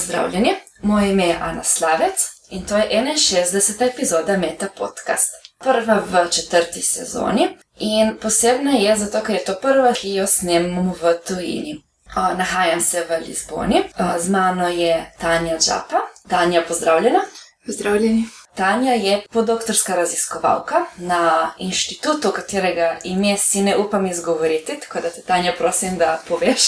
pozdravljeni. 0.00 0.54
Moje 0.82 1.10
ime 1.10 1.26
je 1.26 1.38
Ana 1.42 1.62
Slavec 1.62 2.20
in 2.50 2.66
to 2.66 2.76
je 2.76 2.88
61. 2.92 3.88
epizoda 3.94 4.36
Meta 4.36 4.68
Podcast. 4.76 5.30
Prva 5.58 6.02
v 6.10 6.30
četrti 6.30 6.82
sezoni 6.82 7.48
in 7.78 8.16
posebna 8.22 8.70
je 8.70 8.96
zato, 8.96 9.20
ker 9.20 9.34
je 9.34 9.44
to 9.44 9.54
prva, 9.62 9.92
ki 9.92 10.14
jo 10.14 10.26
snemamo 10.26 10.94
v 11.02 11.14
tujini. 11.28 11.82
O, 12.16 12.34
nahajam 12.34 12.80
se 12.80 13.04
v 13.08 13.20
Lizboni, 13.26 13.82
o, 13.98 14.18
z 14.18 14.28
mano 14.28 14.68
je 14.68 15.12
Tanja 15.18 15.58
Džapa. 15.58 16.00
Tanja, 16.28 16.62
pozdravljena. 16.68 17.20
Pozdravljeni. 17.66 18.39
Tanja 18.60 18.92
je 18.92 19.22
podoktorska 19.32 19.96
raziskovalka 19.96 20.74
na 20.96 21.52
inštitutu, 21.58 22.30
katerega 22.30 22.98
ime 23.04 23.36
si 23.38 23.62
ne 23.62 23.76
upam 23.76 24.06
izgovoriti, 24.06 24.80
tako 24.80 25.00
da 25.00 25.10
te 25.10 25.22
Tanja 25.22 25.54
prosim, 25.58 25.96
da 25.98 26.22
poveš. 26.28 26.60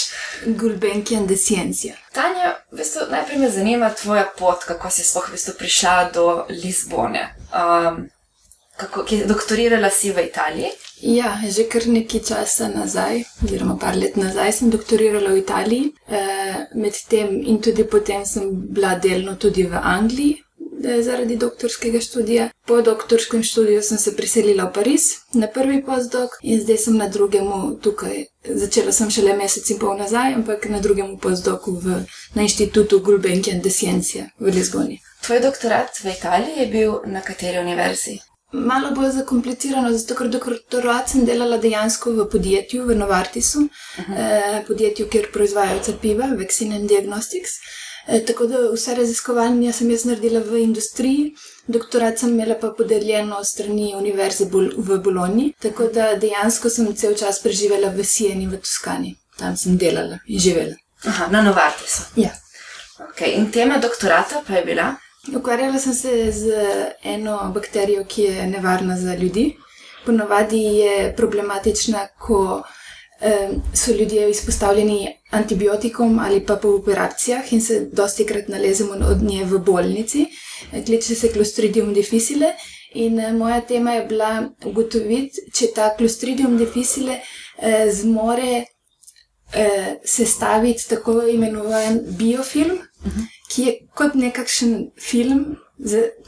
Gulbenkian 0.45 1.27
de 1.27 1.37
Sciencija. 1.37 1.95
Tanja, 2.13 2.55
v 2.71 2.77
bistvu, 2.77 3.01
najprej 3.11 3.37
me 3.37 3.49
zanima 3.49 3.89
tvoja 3.89 4.25
pot, 4.39 4.63
kako 4.63 4.89
si 4.89 5.05
sploh 5.05 5.27
v 5.29 5.37
bistvu 5.37 5.53
prišla 5.59 6.09
do 6.13 6.45
Lizbone. 6.49 7.27
Um, 7.53 8.07
kako, 8.77 9.03
ki, 9.03 9.25
doktorirala 9.29 9.89
si 9.89 10.11
v 10.11 10.25
Italiji? 10.25 10.71
Ja, 11.01 11.35
že 11.45 11.67
kar 11.69 11.85
nekaj 11.87 12.23
časa 12.25 12.71
nazaj, 12.73 13.21
oziroma 13.45 13.77
par 13.77 13.93
let 13.99 14.17
nazaj, 14.17 14.53
sem 14.53 14.73
doktorirala 14.73 15.29
v 15.29 15.43
Italiji, 15.43 15.93
e, 16.09 16.23
medtem 16.73 17.37
in 17.43 17.61
tudi 17.61 17.85
potem 17.85 18.25
sem 18.25 18.49
bila 18.49 18.95
delno 18.95 19.35
tudi 19.35 19.67
v 19.67 19.77
Angliji, 19.77 20.42
zaradi 21.01 21.35
doktorskega 21.35 22.01
študija. 22.01 22.49
Po 22.65 22.81
doktorskem 22.81 23.43
študiju 23.43 23.81
sem 23.81 23.97
se 23.97 24.15
preselila 24.15 24.63
v 24.63 24.73
Pariz 24.73 25.01
na 25.33 25.47
prvi 25.47 25.83
postdok 25.85 26.29
in 26.41 26.61
zdaj 26.61 26.77
sem 26.77 26.97
na 26.97 27.07
drugem 27.07 27.47
tukaj. 27.81 28.25
Začela 28.43 28.91
sem 28.91 29.11
šele 29.11 29.37
mesec 29.37 29.69
in 29.69 29.79
pol 29.79 29.97
nazaj, 29.97 30.33
ampak 30.33 30.65
na 30.69 30.79
drugem 30.79 31.17
postdoku 31.17 31.71
v, 31.71 32.03
na 32.35 32.41
inštitutu 32.41 32.99
Gulbenkian 32.99 33.61
de 33.61 33.69
Sciencija 33.69 34.27
v 34.39 34.51
Lizboni. 34.55 34.99
Tvoj 35.23 35.39
doktorat 35.39 36.03
v 36.03 36.11
Italiji 36.17 36.59
je 36.59 36.67
bil 36.67 36.99
na 37.05 37.21
kateri 37.21 37.59
univerzi? 37.59 38.19
Malo 38.53 38.91
bolj 38.91 39.11
zakomplicirano, 39.11 39.89
zato 39.97 40.15
ker 40.15 40.27
doktorat 40.29 41.09
sem 41.09 41.23
delala 41.25 41.57
dejansko 41.57 42.11
v 42.13 42.25
podjetju, 42.29 42.83
v 42.85 42.95
Novartisu, 42.95 43.61
uh 43.61 43.69
-huh. 44.09 44.17
eh, 44.17 44.63
podjetju, 44.67 45.07
kjer 45.09 45.31
proizvajajo 45.33 45.79
cepiva, 45.83 46.27
Vaccine 46.37 46.75
and 46.75 46.89
Diagnostics. 46.89 47.51
E, 48.07 48.25
tako 48.25 48.45
da 48.47 48.57
vse 48.73 48.95
raziskovanje 48.95 49.73
sem 49.73 49.91
jaz 49.91 50.05
naredila 50.05 50.39
v 50.43 50.59
industriji, 50.63 51.33
doktorat 51.67 52.19
sem 52.19 52.33
imela 52.33 52.55
pa 52.61 52.73
podeljeno 52.77 53.43
strani 53.43 53.93
Univerze 53.95 54.45
v 54.77 54.97
Bologni, 55.03 55.53
tako 55.59 55.87
da 55.87 56.15
dejansko 56.15 56.69
sem 56.69 56.95
cel 56.95 57.15
čas 57.15 57.39
preživela 57.43 57.93
v 57.95 58.03
Sijeni 58.03 58.47
v 58.47 58.59
Toskani. 58.59 59.15
Tam 59.39 59.57
sem 59.57 59.77
delala 59.77 60.19
in 60.27 60.39
živela. 60.39 60.75
Aha, 61.05 61.27
na 61.31 61.41
Novartisu. 61.41 62.03
Ja. 62.15 62.29
Okay. 62.99 63.35
In 63.37 63.51
tema 63.51 63.77
doktorata 63.77 64.43
pa 64.47 64.53
je 64.53 64.65
bila? 64.65 64.95
Ukvarjala 65.35 65.79
sem 65.79 65.93
se 65.93 66.31
z 66.31 66.47
eno 67.03 67.51
bakterijo, 67.53 68.05
ki 68.05 68.21
je 68.21 68.47
nevarna 68.47 68.97
za 68.97 69.15
ljudi. 69.15 69.55
Ponovadi 70.05 70.57
je 70.57 71.13
problematična, 71.15 72.07
ko 72.19 72.63
so 73.73 73.91
ljudje 73.91 74.29
izpostavljeni 74.29 75.07
antibiotikom 75.31 76.19
ali 76.19 76.45
pa 76.45 76.55
po 76.55 76.69
operacijah 76.69 77.53
in 77.53 77.61
se 77.61 77.89
dosti 77.91 78.25
krat 78.25 78.47
nalezemo 78.47 78.93
od 78.93 79.23
nje 79.23 79.45
v 79.45 79.59
bolnici. 79.59 80.25
Kliče 80.85 81.15
se 81.15 81.31
Clostridium 81.33 81.93
difficile 81.93 82.53
in 82.93 83.19
eh, 83.19 83.33
moja 83.33 83.61
tema 83.61 83.93
je 83.93 84.05
bila 84.05 84.49
ugotoviti, 84.65 85.41
če 85.53 85.67
ta 85.75 85.95
Clostridium 85.97 86.57
difficile 86.57 87.19
eh, 87.57 87.91
zmore 87.91 88.65
eh, 89.53 89.95
sestaviti 90.05 90.89
tako 90.89 91.21
imenovan 91.27 91.99
biofilm, 92.17 92.71
uh 92.71 93.07
mhm. 93.07 93.19
-huh. 93.19 93.27
ki 93.49 93.63
je 93.63 93.79
kot 93.93 94.15
nekakšen 94.15 94.91
film. 94.99 95.55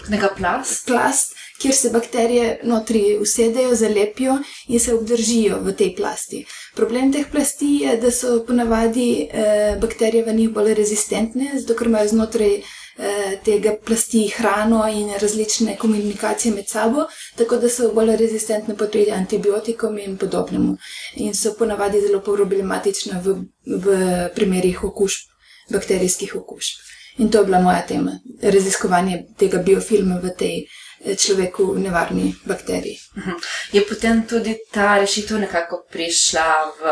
Neka 0.09 0.29
plast. 0.37 0.87
plast 0.87 1.35
kjer 1.61 1.75
se 1.75 1.89
bakterije 1.89 2.59
notri 2.63 3.17
usedejo, 3.21 3.75
zalepijo 3.75 4.37
in 4.67 4.79
se 4.79 4.93
obdržijo 4.93 5.59
v 5.63 5.73
tej 5.73 5.95
plasti. 5.95 6.45
Problem 6.75 7.11
teh 7.11 7.27
plasti 7.31 7.69
je, 7.81 7.97
da 7.97 8.11
so 8.11 8.41
ponavadi 8.47 9.29
eh, 9.31 9.77
bakterije 9.81 10.23
v 10.25 10.33
njih 10.33 10.49
bolj 10.49 10.73
rezistentne, 10.73 11.51
zato 11.55 11.75
ker 11.79 11.87
imajo 11.87 12.09
znotraj 12.11 12.55
eh, 12.55 13.37
tega 13.45 13.77
plasti 13.85 14.25
hrano 14.35 14.81
in 14.91 15.13
različne 15.21 15.77
komunikacije 15.79 16.53
med 16.53 16.67
sabo, 16.67 17.05
tako 17.35 17.57
da 17.63 17.69
so 17.69 17.93
bolj 17.95 18.15
rezistentne 18.19 18.75
proti 18.75 19.07
antibiotikom 19.11 19.97
in 19.99 20.17
podobnemu. 20.17 20.77
In 21.15 21.33
so 21.33 21.55
ponavadi 21.59 22.01
zelo 22.01 22.19
problematične 22.19 23.21
v, 23.23 23.37
v 23.65 23.99
primerih 24.35 24.83
okužb, 24.83 25.31
bakterijskih 25.71 26.35
okužb. 26.35 26.83
In 27.17 27.31
to 27.31 27.37
je 27.37 27.45
bila 27.45 27.61
moja 27.61 27.85
tema, 27.87 28.19
raziskovanje 28.41 29.23
tega 29.39 29.63
biofilma 29.63 30.19
v 30.19 30.35
tej 30.37 30.65
človeku 31.17 31.75
nevarni 31.77 32.35
bakteriji. 32.45 32.97
Mhm. 33.17 33.31
Je 33.71 33.81
potem 33.87 34.27
tudi 34.27 34.57
ta 34.71 34.97
rešitev 34.97 35.39
nekako 35.39 35.85
prišla 35.91 36.47
v, 36.79 36.83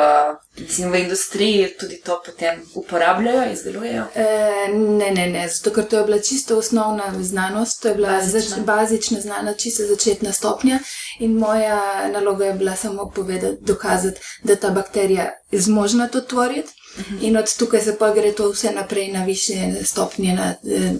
mislim, 0.62 0.92
v 0.92 1.00
industriji, 1.00 1.76
tudi 1.80 2.02
to 2.02 2.22
potem 2.26 2.62
uporabljajo, 2.76 3.52
izdelujejo? 3.52 4.06
E, 4.16 4.28
ne, 4.74 5.12
ne, 5.12 5.28
ne, 5.28 5.48
zato 5.50 5.72
ker 5.72 5.88
to 5.88 5.98
je 5.98 6.04
bila 6.04 6.20
čisto 6.20 6.58
osnovna 6.58 7.14
znanost, 7.22 7.82
to 7.82 7.88
je 7.88 7.96
bila 7.96 8.10
bazična, 8.10 8.58
zač, 8.58 8.66
bazična 8.66 9.20
znana, 9.20 9.54
čisto 9.54 9.84
začetna 9.84 10.32
stopnja 10.32 10.80
in 11.20 11.34
moja 11.38 12.08
naloga 12.14 12.46
je 12.46 12.54
bila 12.54 12.76
samo 12.76 13.10
povedati, 13.16 13.58
dokazati, 13.62 14.22
da 14.44 14.56
ta 14.56 14.70
bakterija 14.70 15.32
je 15.52 15.60
zmožna 15.60 16.08
to 16.08 16.22
tvoriti. 16.22 16.74
In 17.22 17.38
od 17.38 17.58
tukaj 17.58 17.82
se 17.82 17.96
pa 18.00 18.14
gre 18.14 18.32
to 18.32 18.52
vse 18.52 18.72
naprej 18.72 19.08
na 19.12 19.24
više 19.26 19.54
stopnje, 19.84 20.34
na, 20.34 20.56
eh, 20.64 20.94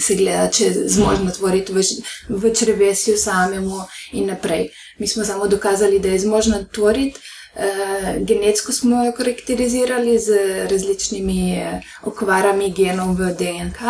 se 0.00 0.14
gleda, 0.14 0.50
če 0.50 0.64
je 0.64 0.88
zmožno 0.88 1.30
tvoriti 1.30 1.72
v, 1.72 1.82
v 2.28 2.54
črvesju 2.54 3.16
samemu 3.18 3.80
in 4.12 4.26
naprej. 4.26 4.68
Mi 4.98 5.08
smo 5.08 5.24
samo 5.24 5.46
dokazali, 5.46 5.98
da 5.98 6.08
je 6.08 6.18
zmožno 6.18 6.64
tvoriti. 6.72 7.20
Uh, 7.56 8.26
genetsko 8.26 8.72
smo 8.72 9.04
jo 9.04 9.12
karakterizirali 9.12 10.18
z 10.18 10.36
različnimi 10.70 11.56
uh, 11.56 11.80
okvarami 12.04 12.72
genov 12.72 13.14
v 13.16 13.30
DNK 13.32 13.80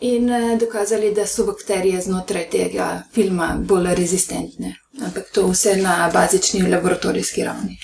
in 0.00 0.28
dokazali, 0.60 1.14
da 1.14 1.26
so 1.26 1.46
bakterije 1.46 2.00
znotraj 2.00 2.50
tega 2.50 3.02
filma 3.14 3.56
bolj 3.58 3.94
rezistentne. 3.94 4.74
Ampak 5.00 5.32
to 5.32 5.46
vse 5.48 5.76
na 5.76 6.10
bazični 6.12 6.68
laboratorijski 6.68 7.44
ravni. 7.44 7.78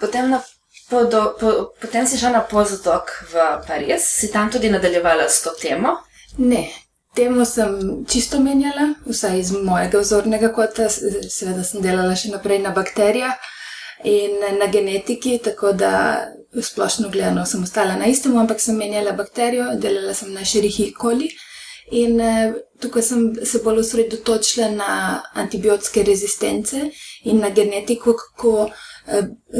Potem 0.00 0.30
na 0.30 0.42
Po 0.90 1.04
do, 1.04 1.36
po, 1.40 1.48
potem 1.80 2.06
si 2.06 2.16
šla 2.16 2.30
na 2.32 2.40
postdok 2.40 3.10
v 3.32 3.34
Pariz, 3.66 4.08
si 4.08 4.32
tam 4.32 4.50
tudi 4.50 4.70
nadaljevala 4.72 5.28
s 5.28 5.42
to 5.44 5.52
temo? 5.60 5.98
Ne, 6.38 6.64
temo 7.14 7.44
sem 7.44 8.04
čisto 8.08 8.40
menjala, 8.40 8.94
vsaj 9.04 9.38
iz 9.38 9.52
mojega 9.52 10.00
vzornega 10.00 10.48
kota, 10.56 10.88
seveda 10.88 11.64
sem 11.64 11.84
delala 11.84 12.16
še 12.16 12.32
naprej 12.32 12.62
na 12.64 12.72
bakterijah 12.72 13.36
in 14.08 14.40
na 14.60 14.70
genetiki, 14.72 15.36
tako 15.44 15.74
da 15.76 15.92
splošno 16.56 17.10
gledano 17.12 17.44
sem 17.46 17.62
ostala 17.62 17.96
na 17.96 18.06
istem, 18.08 18.38
ampak 18.38 18.60
sem 18.60 18.76
menjala 18.78 19.12
bakterijo, 19.12 19.74
delala 19.76 20.14
sem 20.14 20.32
na 20.32 20.44
širih 20.44 20.94
koli. 20.96 21.28
In 21.90 22.20
eh, 22.20 22.52
tukaj 22.80 23.02
sem 23.02 23.22
se 23.44 23.60
bolj 23.64 23.80
osredotočila 23.80 24.68
na 24.70 24.92
antibiotske 25.34 26.02
rezistence 26.04 26.90
in 27.24 27.40
na 27.40 27.50
genetiko, 27.50 28.12
kako 28.12 28.68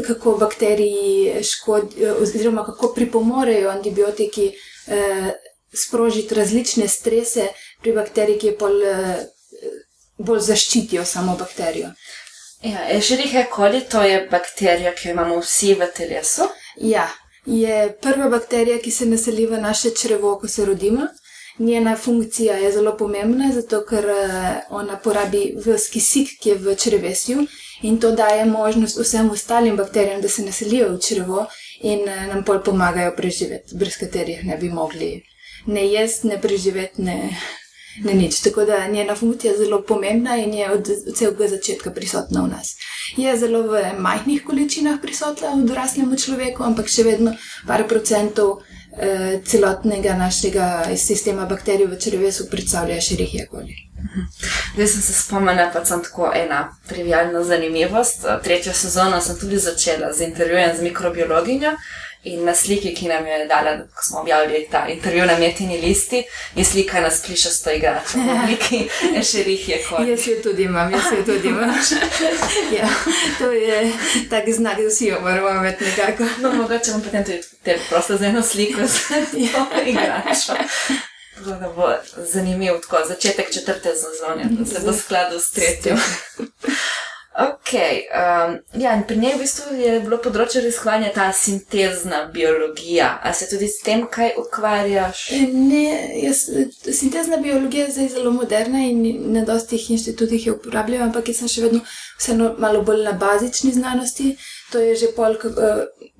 kako 0.07 0.37
bakteriji 0.37 1.43
škodijo, 1.43 2.15
oziroma 2.21 2.65
kako 2.65 2.93
pripomorejo 2.95 3.69
antibiotiki 3.69 4.51
eh, 4.87 5.31
sprožiti 5.73 6.35
različne 6.35 6.87
strese 6.87 7.47
pri 7.81 7.93
bakteriji, 7.93 8.39
ki 8.39 8.55
bolj, 8.59 8.83
eh, 8.83 9.25
bolj 10.17 10.39
zaščitijo 10.39 11.05
samo 11.05 11.35
bakterijo. 11.39 11.91
Ja, 12.61 12.89
Escherichia 12.89 13.45
coli 13.55 13.81
to 13.91 14.01
je 14.03 14.27
bakterija, 14.31 14.95
ki 14.95 15.07
jo 15.07 15.11
imamo 15.11 15.39
vsi 15.39 15.73
v 15.73 15.87
telesu. 15.95 16.49
Ja, 16.77 17.07
je 17.45 17.97
prva 18.01 18.29
bakterija, 18.29 18.79
ki 18.83 18.91
se 18.91 19.05
naseli 19.05 19.45
v 19.45 19.61
naše 19.61 19.89
črevo, 19.95 20.35
ko 20.39 20.47
se 20.47 20.65
rodimo. 20.65 21.07
Njena 21.57 21.95
funkcija 21.97 22.55
je 22.55 22.71
zelo 22.71 22.97
pomembna, 22.97 23.51
zato 23.53 23.81
ker 23.85 24.05
ona 24.69 24.95
porabi 25.03 25.55
vse 25.57 25.91
kisik, 25.91 26.37
ki 26.41 26.49
je 26.49 26.55
v 26.55 26.75
črevesju 26.75 27.47
in 27.81 27.99
to 27.99 28.11
daje 28.11 28.45
možnost 28.45 28.99
vsem 28.99 29.29
ostalim 29.29 29.75
bakterijam, 29.77 30.21
da 30.21 30.29
se 30.29 30.45
naselijo 30.45 30.93
v 30.93 30.99
črvo 30.99 31.45
in 31.81 32.09
eh, 32.09 32.27
nam 32.27 32.43
pol 32.43 32.63
pomagajo 32.63 33.15
preživeti, 33.15 33.75
brez 33.75 33.97
katerih 33.97 34.45
ne 34.45 34.57
bi 34.57 34.69
mogli 34.69 35.23
ne 35.65 35.87
jesti, 35.87 36.27
ne 36.27 36.41
preživeti, 36.41 37.01
ne, 37.01 37.37
ne 38.03 38.13
nič. 38.13 38.41
Tako 38.41 38.65
da 38.65 38.87
njena 38.87 39.15
funkcija 39.15 39.51
je 39.51 39.57
zelo 39.57 39.81
pomembna 39.81 40.37
in 40.37 40.53
je 40.53 40.71
od 40.71 40.89
celega 41.15 41.47
začetka 41.47 41.91
prisotna 41.91 42.43
v 42.43 42.49
nas. 42.49 42.75
Je 43.17 43.37
zelo 43.37 43.61
v 43.61 43.83
majhnih 43.99 44.43
količinah 44.43 44.99
prisotna 45.01 45.53
v 45.55 45.63
odraslem 45.63 46.17
človeku, 46.17 46.63
ampak 46.63 46.87
še 46.87 47.03
vedno 47.03 47.35
par 47.67 47.87
procentov. 47.87 48.61
Eh, 48.97 49.39
celotnega 49.45 50.13
našega 50.17 50.83
sistema 50.97 51.45
bakterij 51.45 51.85
v 51.87 51.97
črvesu 51.99 52.47
predstavlja 52.49 53.01
širih 53.01 53.35
jagoli. 53.35 53.75
Zdaj 54.73 54.87
sem 54.87 55.01
se 55.01 55.13
spomnila, 55.13 55.69
pa 55.73 55.85
sem 55.85 56.01
tako 56.03 56.31
ena 56.35 56.75
trivijalna 56.87 57.43
zanimivost. 57.43 58.25
Tretjo 58.43 58.73
sezono 58.73 59.21
sem 59.21 59.37
tudi 59.39 59.57
začela 59.57 60.13
z 60.13 60.21
intervjujem 60.21 60.77
z 60.77 60.81
mikrobiologinjo 60.81 61.71
In 62.23 62.43
na 62.45 62.53
sliki, 62.55 62.91
ki 62.93 63.07
nam 63.07 63.27
je 63.27 63.45
dala, 63.47 63.77
ko 63.95 64.03
smo 64.03 64.19
objavili 64.19 64.67
ta 64.71 64.87
intervju 64.87 65.25
na 65.25 65.37
metini 65.37 65.77
listi, 65.81 66.23
je 66.55 66.65
slika 66.65 67.01
nas 67.01 67.21
pliša 67.25 67.49
sto 67.49 67.71
igračev, 67.71 68.21
v 68.21 68.33
obliki 68.43 68.89
šerih 69.31 69.69
je 69.69 69.77
kot. 69.89 70.07
Jaz 70.07 70.27
jo 70.27 70.35
tudi 70.43 70.63
imam, 70.63 70.91
jaz 70.91 71.03
jo 71.17 71.23
tudi 71.25 71.47
imam. 71.47 71.69
ja, 72.79 72.89
to 73.37 73.51
je 73.51 73.91
tak 74.29 74.49
znak, 74.49 74.77
da 74.77 74.87
vsi 74.87 75.05
jo 75.05 75.21
moramo 75.21 75.49
imeti 75.49 75.85
nekako. 75.85 76.23
No, 76.41 76.53
mogoče 76.53 76.91
bom 76.91 77.01
potem 77.01 77.23
tudi 77.25 77.41
te 77.63 77.79
prosto 77.89 78.17
z 78.17 78.23
eno 78.23 78.41
sliko 78.41 78.87
z 78.87 78.99
to 79.53 79.81
igračo. 79.85 80.53
Da 81.45 81.71
bo 81.75 81.93
zanimiv 82.17 82.73
tako 82.81 83.07
začetek 83.07 83.53
četrte 83.53 83.89
sezone, 83.95 84.43
da 84.49 84.65
se 84.65 84.85
bo 84.85 84.93
skladal 84.93 85.39
s 85.39 85.51
tretjo. 85.51 85.95
Ok, 87.37 87.73
um, 87.73 88.81
ja, 88.81 88.95
in 88.95 89.03
pri 89.07 89.17
njej 89.17 89.35
v 89.35 89.39
bistvu 89.43 89.75
je 89.77 89.91
bilo 90.01 90.17
področje 90.17 90.63
raziskovanja 90.63 91.11
ta 91.13 91.27
sintezna 91.35 92.23
biologija. 92.33 93.11
A 93.21 93.33
se 93.37 93.45
tudi 93.51 93.69
s 93.69 93.83
tem 93.85 94.07
kaj 94.09 94.33
ukvarjaš? 94.41 95.21
Ne, 95.53 95.85
jaz, 96.23 96.41
sintezna 96.89 97.37
biologija 97.37 97.85
je 97.85 97.93
zdaj 97.99 98.09
zelo 98.15 98.33
moderna 98.33 98.81
in 98.89 99.05
na 99.35 99.45
dostih 99.45 99.91
inštitutih 99.93 100.49
jo 100.49 100.57
uporabljajo, 100.57 101.05
ampak 101.05 101.29
jaz 101.29 101.43
sem 101.43 101.53
še 101.53 101.67
vedno 101.67 101.83
vseeno 102.17 102.55
malo 102.57 102.81
bolj 102.83 103.05
na 103.05 103.13
bazični 103.13 103.75
znanosti. 103.77 104.33
To 104.73 104.81
je 104.81 104.97
že 104.97 105.13
pol, 105.15 105.37
kako 105.37 105.73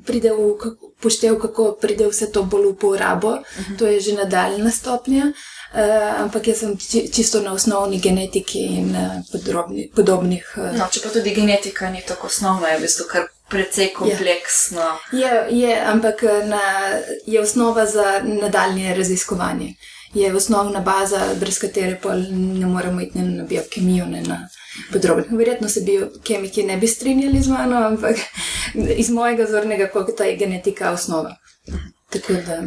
pride 0.06 0.32
v 0.34 0.76
poštev, 1.02 1.42
kako 1.42 1.72
pride 1.82 2.06
vse 2.08 2.30
to 2.32 2.46
bolj 2.46 2.70
v 2.70 2.76
uporabo, 2.78 3.40
uh 3.42 3.42
-huh. 3.42 3.78
to 3.80 3.90
je 3.90 4.00
že 4.00 4.14
nadaljna 4.14 4.72
stopnja. 4.72 5.34
Uh, 5.34 5.59
ampak 6.18 6.48
jaz 6.48 6.60
sem 6.60 6.78
čisto 7.14 7.42
na 7.42 7.54
osnovni 7.54 8.00
genetiki 8.00 8.60
in 8.60 8.90
uh, 8.96 9.20
podrobni, 9.32 9.90
podobnih. 9.96 10.54
Uh, 10.58 10.78
no, 10.78 10.88
če 10.92 11.04
pa 11.04 11.12
tudi 11.14 11.34
genetika 11.36 11.90
ni 11.94 12.02
tako 12.08 12.28
osnovna, 12.28 12.74
je 12.74 12.80
v 12.80 12.88
bistvu 12.88 13.06
kar 13.12 13.28
precej 13.50 13.94
kompleksno. 13.94 14.82
Je, 15.12 15.30
je 15.50 15.78
ampak 15.86 16.24
na, 16.46 16.62
je 17.26 17.42
osnova 17.42 17.86
za 17.86 18.22
nadaljne 18.24 18.96
raziskovanje. 18.96 19.74
Je 20.14 20.34
osnovna 20.36 20.80
baza, 20.82 21.22
brez 21.38 21.60
katere 21.62 22.00
pa 22.02 22.16
ne 22.18 22.66
moremo 22.66 23.02
iti 23.02 23.22
na 23.22 23.44
biokemijo, 23.44 24.06
ne 24.06 24.22
na 24.22 24.48
podrobno. 24.92 25.38
Verjetno 25.38 25.70
se 25.70 25.82
biokemiki 25.82 26.64
ne 26.64 26.78
bi 26.78 26.88
strinjali 26.88 27.42
z 27.42 27.50
mano, 27.50 27.78
ampak 27.88 28.18
iz 29.02 29.10
mojega 29.10 29.46
zornega 29.46 29.88
kota 29.88 30.24
je 30.24 30.38
genetika 30.38 30.92
osnova. 30.92 31.36
Tako 32.10 32.34
da. 32.34 32.64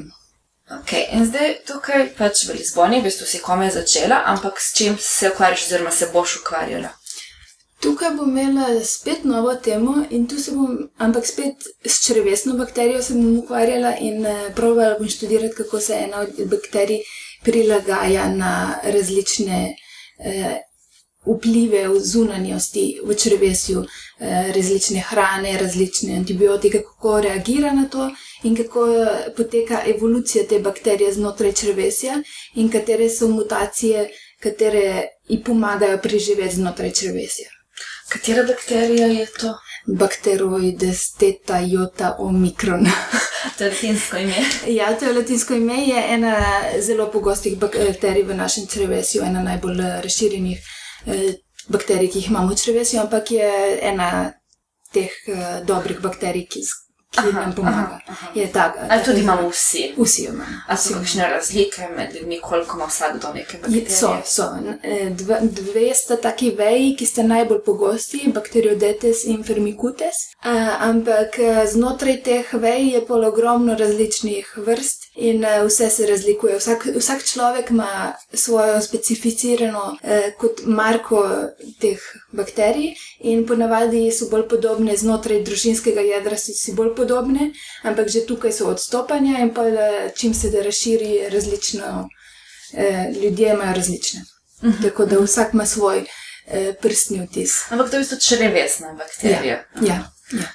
Okay. 0.80 1.04
In 1.12 1.26
zdaj 1.28 1.54
tukaj 1.68 2.06
pač 2.16 2.46
v 2.48 2.56
Lizboni, 2.56 3.00
v 3.00 3.08
bistvu 3.08 3.26
si 3.28 3.40
kome 3.44 3.68
začela, 3.70 4.22
ampak 4.32 4.60
s 4.60 4.72
čim 4.76 4.96
se 5.00 5.28
ukvarjaš, 5.28 5.66
oziroma 5.66 5.92
se 5.92 6.08
boš 6.12 6.38
ukvarjala? 6.40 6.94
Tukaj 7.82 8.14
bom 8.16 8.30
imela 8.30 8.80
spet 8.86 9.24
novo 9.24 9.54
temo, 9.54 9.98
in 10.10 10.26
tu 10.30 10.38
se 10.40 10.54
bom, 10.54 10.78
ampak 10.98 11.26
spet 11.26 11.66
s 11.84 12.06
črvesno 12.06 12.56
bakterijo 12.56 13.02
se 13.02 13.14
bom 13.14 13.38
ukvarjala 13.42 13.96
in 14.00 14.26
uh, 14.26 14.48
provala 14.56 14.98
bom 14.98 15.08
študirati, 15.08 15.54
kako 15.60 15.80
se 15.80 15.98
ena 16.06 16.24
od 16.24 16.40
bakterij 16.46 17.02
prilagaja 17.44 18.28
na 18.34 18.78
različne 18.84 19.74
uh, 19.74 20.54
vplive 21.36 21.88
v 21.88 22.00
zunanjosti, 22.00 22.86
v 23.04 23.16
črvesju, 23.18 23.82
uh, 23.82 24.52
različne 24.56 25.04
hrane, 25.10 25.58
različne 25.58 26.16
antibiotike, 26.22 26.84
kako 26.86 27.20
reagira 27.20 27.74
na 27.74 27.88
to 27.88 28.08
in 28.42 28.56
kako 28.56 28.86
poteka 29.36 29.82
evolucija 29.86 30.44
te 30.48 30.58
bakterije 30.58 31.12
znotraj 31.12 31.52
črvesja, 31.52 32.22
in 32.54 32.70
katere 32.70 33.10
so 33.10 33.28
mutacije, 33.28 34.08
katere 34.40 35.02
ji 35.28 35.42
pomagajo 35.44 35.98
preživeti 35.98 36.56
znotraj 36.56 36.92
črvesja. 36.92 37.50
Katera 38.12 38.42
bakterija 38.42 39.06
je 39.06 39.26
to? 39.40 39.54
Bakteroides 39.86 41.12
teta 41.12 41.58
jota 41.58 42.16
omikron. 42.18 42.86
to 43.58 43.64
je 43.64 43.70
latinsko 43.70 44.16
ime. 44.16 44.34
ja, 44.66 44.98
to 44.98 45.04
je 45.04 45.12
latinsko 45.12 45.54
ime. 45.54 45.86
Je 45.86 46.04
ena 46.08 46.36
zelo 46.80 47.10
pogostih 47.10 47.58
bakterij 47.58 48.22
v 48.22 48.34
našem 48.34 48.66
črvesju, 48.66 49.22
ena 49.22 49.42
najbolj 49.42 49.80
razširjenih 50.04 50.58
eh, 51.06 51.32
bakterij, 51.68 52.10
ki 52.10 52.18
jih 52.18 52.28
imamo 52.30 52.52
v 52.52 52.56
črvesju, 52.56 53.00
ampak 53.00 53.30
je 53.30 53.78
ena 53.82 54.32
teh 54.92 55.10
eh, 55.26 55.64
dobrih 55.66 56.00
bakterij, 56.00 56.46
ki, 56.46 56.62
ki 57.12 57.28
aha, 57.28 57.40
nam 57.40 57.52
pomaga. 57.54 58.00
Ali 58.88 59.04
tudi 59.04 59.20
imamo 59.20 59.48
vsi? 59.48 59.94
Vsi 59.96 60.22
imamo. 60.24 60.60
Ali 60.66 60.78
so 60.78 60.94
kakšne 60.94 61.28
razlike 61.28 61.88
med 61.96 62.14
ljudmi, 62.14 62.40
koliko 62.40 62.76
ima 62.76 62.86
vsakdo 62.86 63.32
neke 63.34 63.58
bakterije? 63.58 63.90
So, 63.90 64.16
so. 64.24 64.42
E, 64.82 65.10
dve, 65.10 65.38
dve 65.42 65.94
sta 65.94 66.16
taki 66.16 66.50
veji, 66.50 66.96
ki 66.96 67.06
sta 67.06 67.22
najbolj 67.22 67.60
pogosti, 67.66 68.22
bakteriodetes 68.34 69.24
in 69.24 69.44
firmicutes. 69.44 70.24
Ampak 70.80 71.38
e, 71.38 71.66
znotraj 71.72 72.22
teh 72.22 72.54
vej 72.54 72.94
je 72.94 73.04
pol 73.06 73.24
ogromno 73.24 73.76
različnih 73.76 74.54
vrst 74.56 75.11
in 75.16 75.44
e, 75.44 75.64
vse 75.64 75.90
se 75.90 76.06
razlikuje. 76.06 76.56
Vsak, 76.56 76.86
vsak 76.96 77.24
človek 77.24 77.70
ima 77.70 78.12
svojo 78.32 78.80
specificirano 78.80 79.96
kot 80.38 80.62
marko 80.66 81.22
teh 81.80 82.00
bakterij 82.32 82.94
in 83.20 83.46
ponavadi 83.46 84.10
so 84.12 84.28
bolj 84.30 84.48
podobne 84.48 84.96
znotraj 84.96 85.42
družinskega 85.44 86.00
jedra, 86.00 86.36
so 86.36 86.52
si 86.56 86.72
bolj 86.72 86.94
podobne 86.96 87.22
podobne, 87.22 87.52
ampak 87.84 88.08
že 88.08 88.26
tukaj 88.26 88.52
so 88.52 88.68
odstopanja 88.70 89.40
in 89.42 89.54
pa 89.54 89.66
eh, 89.68 90.12
čim 90.16 90.34
se 90.34 90.50
da 90.50 90.62
razširi 90.62 91.28
različno, 91.28 92.08
eh, 92.74 93.12
ljudje 93.22 93.52
imajo 93.52 93.74
različne. 93.74 94.20
Uh 94.62 94.68
mhm. 94.68 94.78
-huh. 94.78 94.82
Tako 94.82 95.06
da 95.06 95.18
vsak 95.18 95.52
ima 95.52 95.66
svoj 95.66 96.04
eh, 96.46 96.74
prstni 96.80 97.26
vtis. 97.26 97.70
Ampak 97.70 97.90
to 97.90 97.96
je 97.96 97.98
v 97.98 98.02
bistvu 98.02 98.18
črevesna 98.18 98.92
bakterija. 98.92 99.44
Ja. 99.44 99.86
ja, 99.86 100.12
ja. 100.32 100.48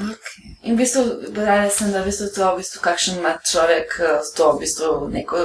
Okay. 0.00 0.56
In 0.62 0.74
v 0.74 0.78
bistvu, 0.78 1.04
brala 1.34 1.70
sem, 1.70 1.92
da 1.92 2.04
je 2.04 2.32
to, 2.34 2.54
v 2.54 2.56
bistvu, 2.62 2.80
kakšen 2.80 3.18
ima 3.18 3.36
človek, 3.52 4.00
eh, 4.00 4.20
to 4.36 4.52
v 4.52 4.60
bistvu 4.64 5.08
neko 5.12 5.38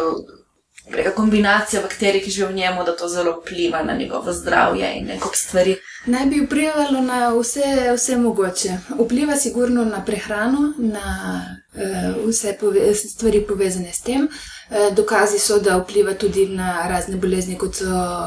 neka 0.89 1.11
kombinacija 1.11 1.81
bakterij, 1.81 2.21
ki 2.23 2.31
živijo 2.31 2.49
v 2.49 2.55
njemu, 2.55 2.83
da 2.83 2.95
to 2.95 3.07
zelo 3.07 3.41
vpliva 3.41 3.83
na 3.83 3.93
njegovo 3.93 4.33
zdravje 4.33 4.93
in 4.95 5.07
neko 5.07 5.29
stvari. 5.33 5.77
Naj 6.05 6.25
bi 6.25 6.45
vplivalo 6.45 7.01
na 7.01 7.29
vse, 7.29 7.93
vse 7.95 8.17
mogoče. 8.17 8.77
Vpliva 8.99 9.35
sigurno 9.35 9.85
na 9.85 10.05
prehrano, 10.05 10.73
na 10.77 11.41
uh, 11.73 12.29
vse 12.29 12.57
pove 12.59 12.95
stvari 12.95 13.45
povezane 13.47 13.93
s 13.93 14.01
tem. 14.01 14.27
Uh, 14.69 14.95
dokazi 14.95 15.39
so, 15.39 15.59
da 15.59 15.77
vpliva 15.77 16.13
tudi 16.13 16.47
na 16.47 16.87
razne 16.89 17.17
bolezni, 17.17 17.57
kot 17.57 17.75
so 17.75 17.85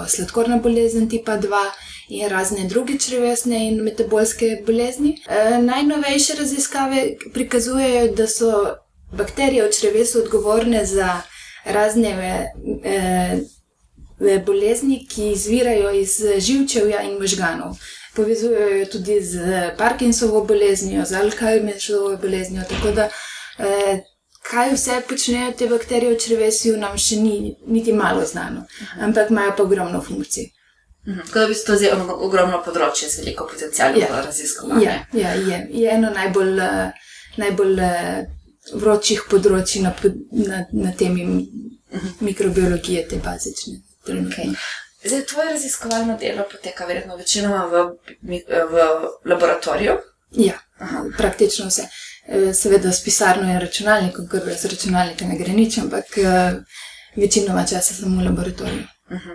sladkorna 0.08 0.56
bolezen 0.56 1.08
tipa 1.08 1.38
2. 1.38 1.64
In 2.08 2.28
razne 2.28 2.68
druge 2.68 2.98
črvesne 2.98 3.66
in 3.68 3.82
metabolske 3.84 4.62
bolezni. 4.66 5.16
E, 5.28 5.58
najnovejše 5.62 6.34
raziskave 6.38 7.02
prikazujejo, 7.34 8.12
da 8.12 8.26
so 8.26 8.52
bakterije 9.12 9.64
v 9.66 9.72
črvesu 9.72 10.22
odgovorne 10.22 10.84
za 10.86 11.20
razne 11.64 12.10
eh, 12.84 13.38
eh, 14.20 14.42
bolezni, 14.46 15.06
ki 15.10 15.32
izvirajo 15.32 15.90
iz 15.90 16.20
živčevja 16.38 17.02
in 17.02 17.18
možganov. 17.18 17.76
Povezujejo 18.16 18.78
jo 18.78 18.86
tudi 18.86 19.22
z 19.22 19.40
Parkinsovo 19.78 20.44
boleznijo, 20.44 21.04
z 21.04 21.12
Alzheimerjevo 21.14 22.16
boleznijo. 22.16 22.64
Tako 22.68 22.90
da, 22.90 23.08
eh, 23.58 24.00
kaj 24.42 24.72
vse 24.74 25.00
počnejo 25.08 25.52
te 25.52 25.68
bakterije 25.68 26.14
v 26.14 26.18
črvesju, 26.18 26.76
nam 26.76 26.98
še 26.98 27.16
ni 27.16 27.56
niti 27.66 27.92
malo 27.92 28.24
znano, 28.24 28.64
ampak 29.00 29.30
imajo 29.30 29.54
pa 29.56 29.62
ogromno 29.62 30.02
funkcij. 30.02 30.57
Mhm. 31.08 31.20
Kot 31.20 31.34
da 31.34 31.46
bi 31.46 31.54
to 31.66 31.76
zdaj 31.76 31.92
ogromno 32.14 32.58
področje 32.64 33.08
z 33.08 33.22
veliko 33.22 33.46
potencijalom 33.48 34.00
ja. 34.00 34.08
za 34.10 34.24
raziskovanje. 34.26 34.84
Ja, 34.84 34.96
ja 35.12 35.30
je. 35.34 35.60
je 35.82 35.92
eno 35.94 36.10
najbolj, 36.12 36.60
eh, 36.60 37.06
najbolj 37.40 37.80
eh, 37.84 38.26
vročih 38.74 39.22
področji 39.30 39.82
na, 39.86 39.94
na, 40.50 40.64
na 40.72 40.92
temi 40.92 41.24
mikrobiologije, 42.20 43.06
te 43.08 43.20
bazične. 43.24 43.78
Okay. 44.08 44.52
Zdaj, 45.04 45.24
tvoje 45.30 45.54
raziskovalno 45.54 46.18
delo 46.20 46.44
poteka 46.50 46.86
verjetno 46.88 47.16
večinoma 47.16 47.64
v, 47.72 47.82
v 48.72 48.84
laboratoriju? 49.28 49.96
Ja, 50.36 50.58
Aha. 50.84 51.06
praktično 51.16 51.68
vse. 51.68 51.86
Seveda 52.56 52.92
s 52.92 53.00
pisarno 53.04 53.48
in 53.48 53.60
računalnikom, 53.60 54.28
ker 54.28 54.44
brez 54.44 54.64
računalnika 54.68 55.28
ne 55.28 55.38
gre 55.40 55.56
nič, 55.56 55.78
ampak 55.80 56.18
večinoma 57.16 57.64
časa 57.64 57.96
sem 57.96 58.16
v 58.16 58.28
laboratoriju. 58.28 58.84
Mhm. 59.10 59.30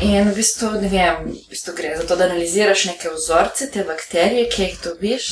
In 0.00 0.30
v 0.30 0.34
bistvu, 0.34 0.70
ne 0.82 0.88
vem, 0.90 1.28
v 1.30 1.50
bistvu 1.50 1.74
gre 1.76 1.94
za 1.96 2.06
to, 2.06 2.16
da 2.16 2.26
analiziraš 2.26 2.84
neke 2.90 3.12
vzorce, 3.14 3.70
te 3.70 3.84
bakterije, 3.86 4.48
ki 4.50 4.62
jih 4.62 4.80
dobiš. 4.84 5.28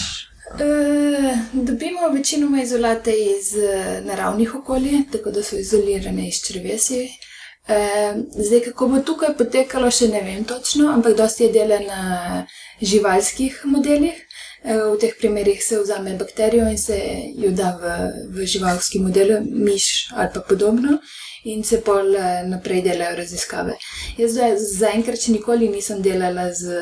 Uh, 0.54 1.38
dobimo 1.52 2.08
večinoma 2.14 2.62
izolate 2.62 3.12
iz 3.12 3.54
uh, 3.56 4.04
naravnih 4.06 4.54
okolij, 4.54 5.08
tako 5.12 5.30
da 5.30 5.42
so 5.42 5.56
izolirane 5.56 6.28
iz 6.28 6.42
črvesja. 6.46 7.02
Uh, 7.02 8.20
zdaj, 8.46 8.60
kako 8.68 8.88
bo 8.88 9.00
tukaj 9.00 9.34
potekalo, 9.38 9.90
še 9.90 10.08
ne 10.12 10.20
vem 10.22 10.44
točno, 10.44 10.92
ampak 10.92 11.16
dosti 11.16 11.48
je 11.48 11.52
dela 11.52 11.80
na 11.80 12.46
živalskih 12.82 13.62
modelih. 13.64 14.20
Uh, 14.62 14.94
v 14.94 15.00
teh 15.00 15.18
primerih 15.18 15.64
se 15.64 15.80
vzame 15.80 16.14
bakterijo 16.20 16.68
in 16.70 16.78
se 16.78 17.00
jo 17.40 17.50
da 17.50 17.74
v, 17.80 17.98
v 18.36 18.46
živalski 18.46 19.02
model, 19.02 19.40
miš 19.50 20.12
ali 20.14 20.30
pa 20.34 20.44
podobno. 20.46 21.00
In 21.44 21.64
se 21.64 21.80
pol 21.80 22.14
eh, 22.16 22.42
naprej 22.48 22.82
delajo 22.82 23.16
raziskave. 23.16 23.76
Jaz 24.18 24.36
zaenkrat 24.78 25.20
še 25.20 25.34
nikoli 25.34 25.68
nisem 25.68 26.02
delala 26.02 26.48
z, 26.52 26.78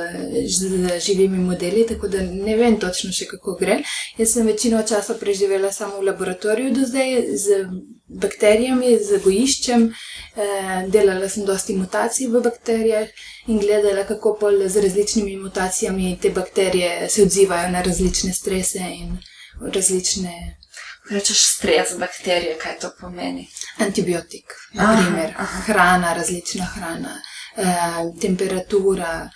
z 0.46 0.98
živimi 1.02 1.40
modeli, 1.42 1.86
tako 1.88 2.08
da 2.12 2.22
ne 2.22 2.56
vem 2.56 2.78
točno 2.80 3.12
še 3.12 3.26
kako 3.34 3.56
gre. 3.60 3.80
Jaz 4.18 4.36
sem 4.36 4.46
večino 4.46 4.82
časa 4.88 5.18
preživela 5.18 5.72
samo 5.72 6.00
v 6.00 6.10
laboratoriju 6.12 6.74
do 6.76 6.86
zdaj 6.86 7.18
z 7.36 7.64
bakterijami, 8.22 8.96
z 9.02 9.20
gojiščem. 9.24 9.88
Eh, 10.36 10.86
delala 10.88 11.28
sem 11.28 11.44
dosti 11.48 11.76
mutacij 11.76 12.30
v 12.30 12.40
bakterijah 12.44 13.08
in 13.50 13.58
gledala, 13.58 14.06
kako 14.08 14.36
pol 14.40 14.62
z 14.68 14.86
različnimi 14.86 15.36
mutacijami 15.36 16.18
te 16.22 16.30
bakterije 16.30 17.08
se 17.10 17.22
odzivajo 17.22 17.70
na 17.70 17.82
različne 17.82 18.32
strese 18.32 18.78
in 18.78 19.18
različne 19.60 20.61
Rečeš 21.10 21.40
stres 21.56 21.98
bakterije, 21.98 22.58
kaj 22.58 22.78
to 22.78 22.90
pomeni? 23.00 23.48
Antibiotik, 23.78 24.54
naprimer, 24.72 25.34
hrana, 25.66 26.14
različna 26.14 26.64
hrana, 26.64 27.22
eh, 27.56 28.20
temperatura, 28.20 29.30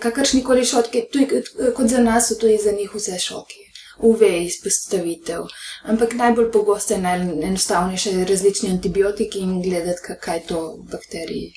kakršni 0.00 0.44
koli 0.44 0.64
šoki, 0.64 1.04
tudi 1.12 1.42
kot 1.76 1.88
za 1.88 2.00
nas, 2.00 2.32
tudi 2.40 2.58
za 2.64 2.72
njih 2.72 2.94
vse 2.94 3.18
šoki. 3.18 3.62
UV 3.98 4.22
izpostavitev. 4.22 5.42
Ampak 5.82 6.14
najbolj 6.14 6.50
pogosto 6.52 6.94
je 6.94 7.00
najenostavnejše 7.00 8.24
različni 8.28 8.70
antibiotiki 8.70 9.38
in 9.38 9.62
gledati, 9.62 10.16
kaj 10.20 10.42
to 10.46 10.76
bakteriji 10.92 11.52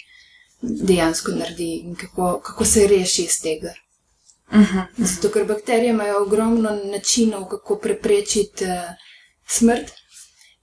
dejansko 0.61 1.31
naredi 1.31 1.73
in 1.83 1.95
kako, 1.95 2.39
kako 2.43 2.65
se 2.65 2.87
reši 2.87 3.21
iz 3.21 3.41
tega. 3.43 3.73
Uh 4.51 4.57
-huh, 4.57 4.61
uh 4.61 4.75
-huh. 4.75 4.85
Zato, 4.97 5.29
ker 5.29 5.45
bakterije 5.45 5.89
imajo 5.89 6.23
ogromno 6.23 6.69
načinov, 6.83 7.45
kako 7.45 7.75
preprečiti. 7.75 8.63
Uh, 8.63 9.08
smrt. 9.49 9.93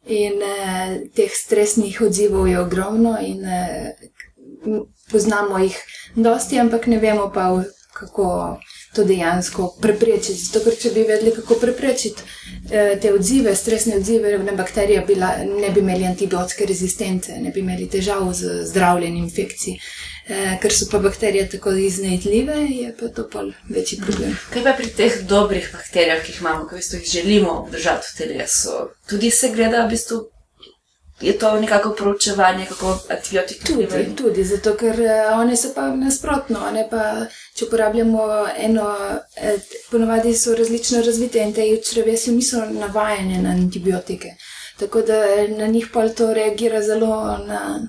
In 0.06 0.42
eh, 0.42 1.10
teh 1.14 1.32
stresnih 1.34 2.00
odzivov 2.00 2.46
je 2.46 2.60
ogromno, 2.60 3.16
in 3.18 3.44
eh, 3.44 3.94
poznamo 5.10 5.58
jih 5.58 5.78
dosti, 6.14 6.60
ampak 6.60 6.86
ne 6.86 6.98
vemo 7.02 7.30
pa, 7.34 7.50
kako 7.92 8.58
to 8.96 9.04
dejansko 9.04 9.68
preprečiti. 9.82 10.38
Zato, 10.40 10.64
ker 10.64 10.78
če 10.80 10.92
bi 10.94 11.04
vedeli, 11.08 11.34
kako 11.36 11.58
preprečiti 11.60 12.22
eh, 12.70 12.96
te 13.02 13.12
odzive, 13.14 13.54
stresne 13.56 13.96
odzive 14.00 14.38
na 14.38 14.56
bakterije, 14.56 15.04
bila, 15.06 15.32
ne 15.44 15.70
bi 15.70 15.84
imeli 15.84 16.08
antibiotske 16.08 16.66
rezistence, 16.66 17.38
ne 17.40 17.52
bi 17.54 17.60
imeli 17.60 17.88
težav 17.92 18.28
z 18.34 18.60
zdravljenjem 18.72 19.24
infekcij. 19.24 19.80
Eh, 20.26 20.56
ker 20.58 20.72
so 20.74 20.88
pa 20.90 20.98
bakterije 20.98 21.48
tako 21.48 21.70
iznajdljive, 21.78 22.54
je 22.70 22.94
pa 23.00 23.08
to 23.08 23.28
pol 23.30 23.52
večji 23.70 24.00
problem. 24.02 24.32
Kaj 24.50 24.64
pa 24.64 24.72
pri 24.78 24.88
teh 25.00 25.20
dobrih 25.28 25.68
bakterijah, 25.72 26.24
ki 26.24 26.32
jih 26.32 26.40
imamo, 26.40 26.66
ki 26.66 26.80
jih 26.82 27.10
želimo 27.12 27.52
obdržati 27.60 28.10
v 28.10 28.18
telesu, 28.18 28.80
tudi 29.08 29.30
se 29.30 29.52
gleda, 29.54 29.84
v 29.86 29.94
bistvu 29.94 30.24
je 31.20 31.38
to 31.38 31.60
nekako 31.60 31.90
proučevanje, 31.90 32.66
kako 32.66 32.98
antibiotiki 33.10 33.64
tudi. 33.64 33.86
Tudi, 33.86 34.16
tudi, 34.16 34.44
zato 34.44 34.74
ker 34.76 35.00
uh, 35.00 35.38
one 35.40 35.56
so 35.56 35.72
pa 35.74 35.88
nasprotno, 35.88 36.60
one 36.68 36.88
pa, 36.90 37.26
če 37.54 37.64
uporabljamo 37.64 38.28
eno, 38.56 38.90
eh, 39.36 39.58
ponovadi 39.90 40.34
so 40.36 40.54
različno 40.54 41.02
razvite 41.02 41.42
in 41.42 41.54
te 41.54 41.64
črevesi 41.90 42.32
niso 42.32 42.64
navajene 42.66 43.42
na 43.42 43.50
antibiotike. 43.50 44.34
Tako 44.78 45.02
da 45.02 45.24
na 45.58 45.66
njih 45.66 45.88
pa 45.92 46.08
to 46.08 46.34
reagira 46.34 46.82
zelo 46.82 47.38
na 47.46 47.88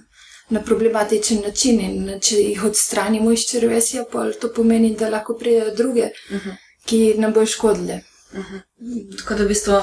na 0.50 0.62
problematičen 0.62 1.42
način. 1.42 1.80
In 1.82 2.20
če 2.22 2.36
jih 2.42 2.64
odstranimo 2.64 3.32
iz 3.32 3.46
črvesja, 3.50 4.06
pa 4.12 4.30
to 4.42 4.52
pomeni, 4.56 4.96
da 4.96 5.10
lahko 5.10 5.36
pridejo 5.40 5.76
druge, 5.76 6.10
uh 6.30 6.36
mhm. 6.36 6.50
-huh. 6.50 6.56
ki 6.86 7.14
nam 7.18 7.34
bojo 7.34 7.46
škodile. 7.46 8.00
Uh 8.32 8.40
mhm. 8.40 8.56
-huh. 8.56 9.18
Tako 9.18 9.34
da 9.34 9.44
v 9.44 9.48
bistvu 9.48 9.74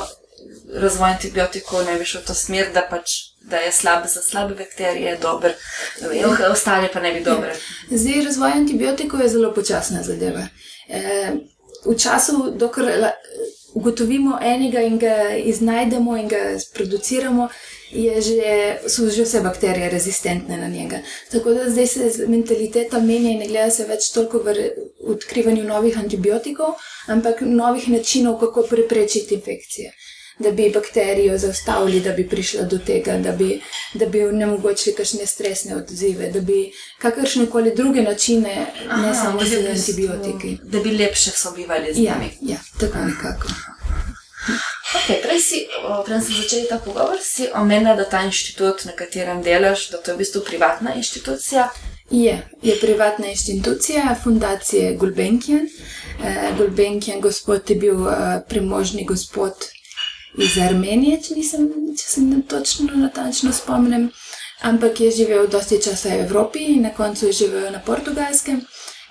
razvoj 0.74 1.10
antibiotikov 1.10 1.84
ne 1.86 1.98
bi 1.98 2.04
šel 2.04 2.22
v 2.22 2.26
to 2.26 2.34
smer, 2.34 2.70
da, 2.74 2.82
pač, 2.90 3.16
da 3.40 3.62
je 3.62 3.72
slab 3.72 4.06
za 4.10 4.22
slabe 4.22 4.54
bakterije, 4.58 5.16
dober, 5.22 5.54
ja. 6.14 6.30
ostale 6.50 6.90
pa 6.92 7.00
ne 7.00 7.12
bi 7.12 7.24
dobre. 7.24 7.54
Ja. 7.90 7.98
Zdaj, 7.98 8.24
razvoj 8.24 8.56
antibiotikov 8.60 9.20
je 9.20 9.28
zelo 9.28 9.52
počasna 9.54 10.02
zadeva. 10.02 10.48
E, 10.88 11.32
v 11.84 11.96
času, 11.98 12.50
dokler 12.56 13.10
ugotovimo 13.74 14.38
enega 14.42 14.80
in 14.80 14.98
ga 14.98 15.34
iznajdemo 15.44 16.16
in 16.16 16.28
ga 16.28 16.42
produciramo, 16.74 17.48
že, 17.94 18.78
so 18.88 19.10
že 19.10 19.22
vse 19.22 19.40
bakterije 19.40 19.90
rezistentne 19.90 20.56
na 20.56 20.68
njega. 20.68 20.98
Tako 21.30 21.54
da 21.54 21.70
zdaj 21.70 21.86
se 21.86 22.26
mentaliteta 22.28 23.00
menja 23.00 23.30
in 23.30 23.38
ne 23.38 23.46
gleda 23.46 23.70
se 23.70 23.84
več 23.84 24.10
toliko 24.14 24.38
v 24.38 24.70
odkrivanju 25.14 25.64
novih 25.64 25.98
antibiotikov, 25.98 26.74
ampak 27.06 27.40
novih 27.40 27.88
načinov, 27.88 28.38
kako 28.40 28.66
preprečiti 28.70 29.34
infekcije. 29.34 29.92
Da 30.38 30.50
bi 30.50 30.70
bakterijo 30.74 31.38
zaustavili, 31.38 32.00
da 32.00 32.12
bi 32.12 32.28
prišla 32.28 32.62
do 32.62 32.78
tega, 32.78 33.18
da 33.18 33.32
bi, 33.32 33.60
da 33.94 34.06
bi 34.06 34.24
onemogočili 34.24 34.96
kakšne 34.96 35.26
stresne 35.26 35.76
odzive, 35.76 36.30
da 36.30 36.40
bi 36.40 36.72
kakršne 36.98 37.46
koli 37.46 37.74
druge 37.74 38.02
načine, 38.02 38.66
Aha, 38.88 39.02
ne 39.02 39.14
samo 39.14 39.44
z 39.44 39.62
antibiotiki. 39.70 40.58
Da 40.62 40.80
bi 40.80 40.90
lepše 40.90 41.30
sobivali 41.30 41.94
z 41.94 42.02
ja, 42.02 42.18
njimi. 42.18 42.38
Ja, 42.40 42.54
ja, 42.54 42.58
tako 42.80 42.98
nekako. 42.98 43.48
Okay, 44.94 45.22
prej, 45.22 45.40
si, 45.40 45.58
prej 46.06 46.20
sem 46.20 46.34
začela 46.36 46.66
ta 46.68 46.78
pogovor, 46.78 47.18
si 47.22 47.48
omenila, 47.54 47.96
da 47.96 48.04
ta 48.04 48.22
inštitut, 48.22 48.84
na 48.84 48.92
katerem 48.92 49.42
delaš, 49.42 49.88
da 49.90 49.98
to 49.98 50.10
je 50.10 50.14
v 50.14 50.18
bistvu 50.18 50.42
privatna 50.44 50.94
inštitucija. 50.94 51.68
Je, 52.10 52.34
je 52.62 52.74
privatna 52.80 53.26
inštitucija, 53.26 54.16
fundacije 54.24 54.94
Gulbenkian. 54.96 55.66
Eh, 56.24 56.52
Gulbenkian 56.58 57.20
gospod 57.20 57.70
je 57.70 57.76
bil 57.76 58.08
eh, 58.08 58.40
premožni 58.48 59.04
gospod 59.04 59.52
iz 60.38 60.58
Armenije, 60.58 61.20
če, 61.22 61.34
nisem, 61.34 61.68
če 61.98 62.06
se 62.08 62.22
ne 62.22 62.40
točno 62.48 62.96
natančno 62.98 63.52
spomnim, 63.52 64.08
ampak 64.62 65.00
je 65.00 65.10
živel 65.10 65.46
dosti 65.48 65.80
časa 65.82 66.14
v 66.14 66.26
Evropi 66.26 66.64
in 66.74 66.82
na 66.88 66.94
koncu 66.94 67.26
je 67.26 67.38
živel 67.44 67.70
na 67.72 67.80
Portugalskem. 67.80 68.62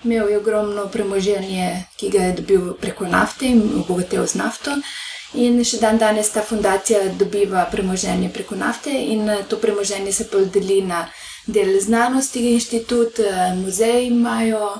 Imel 0.03 0.30
je 0.30 0.38
ogromno 0.38 0.89
premoženje, 0.92 1.86
ki 1.96 2.10
ga 2.12 2.25
je 2.27 2.38
dobil 2.42 2.74
preko 2.75 3.08
nafte 3.08 3.48
in 3.48 3.62
obogatil 3.80 4.27
z 4.27 4.36
nafto. 4.36 4.75
In 5.39 5.63
še 5.65 5.80
dan 5.82 5.98
danes 5.98 6.30
ta 6.30 6.44
fundacija 6.46 7.00
dobiva 7.18 7.63
premoženje 7.72 8.30
preko 8.34 8.56
nafte, 8.56 8.92
in 8.92 9.30
eh, 9.30 9.46
to 9.50 9.58
premoženje 9.58 10.12
se 10.13 10.27
podeli 10.30 10.82
na 10.86 11.08
del 11.48 11.80
znanosti, 11.82 12.44
inštitut, 12.53 13.20
eh, 13.20 13.56
muzej 13.56 14.12
imajo, 14.12 14.75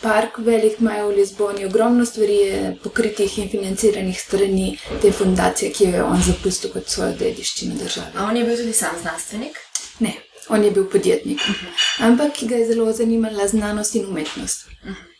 park 0.00 0.38
velik 0.38 0.80
imajo 0.80 1.08
v 1.08 1.16
Lizboni, 1.16 1.64
ogromno 1.64 2.06
stvari 2.06 2.36
je 2.36 2.76
pokritih 2.82 3.38
in 3.38 3.48
financiranih 3.50 4.20
strani 4.20 4.78
te 5.02 5.12
fundacije, 5.12 5.72
ki 5.72 5.84
jo 5.84 5.90
je 5.90 6.02
on 6.04 6.22
zapustil 6.22 6.72
kot 6.72 6.88
svojo 6.88 7.12
dediščino 7.18 7.74
države. 7.74 8.12
A 8.16 8.28
on 8.28 8.36
je 8.36 8.44
bil 8.44 8.56
tudi 8.56 8.72
sam 8.72 8.96
znanstvenik? 9.02 9.58
Ne, 9.98 10.14
on 10.48 10.64
je 10.64 10.70
bil 10.70 10.90
podjetnik, 10.90 11.40
uh. 11.48 11.54
-huh. 11.54 12.06
ampak 12.06 12.32
ga 12.42 12.56
je 12.56 12.66
zelo 12.66 12.92
zanimala 12.92 13.48
znanost 13.48 13.94
in 13.94 14.06
umetnost. 14.06 14.66
Uh. 14.66 14.90
-huh. 14.90 15.14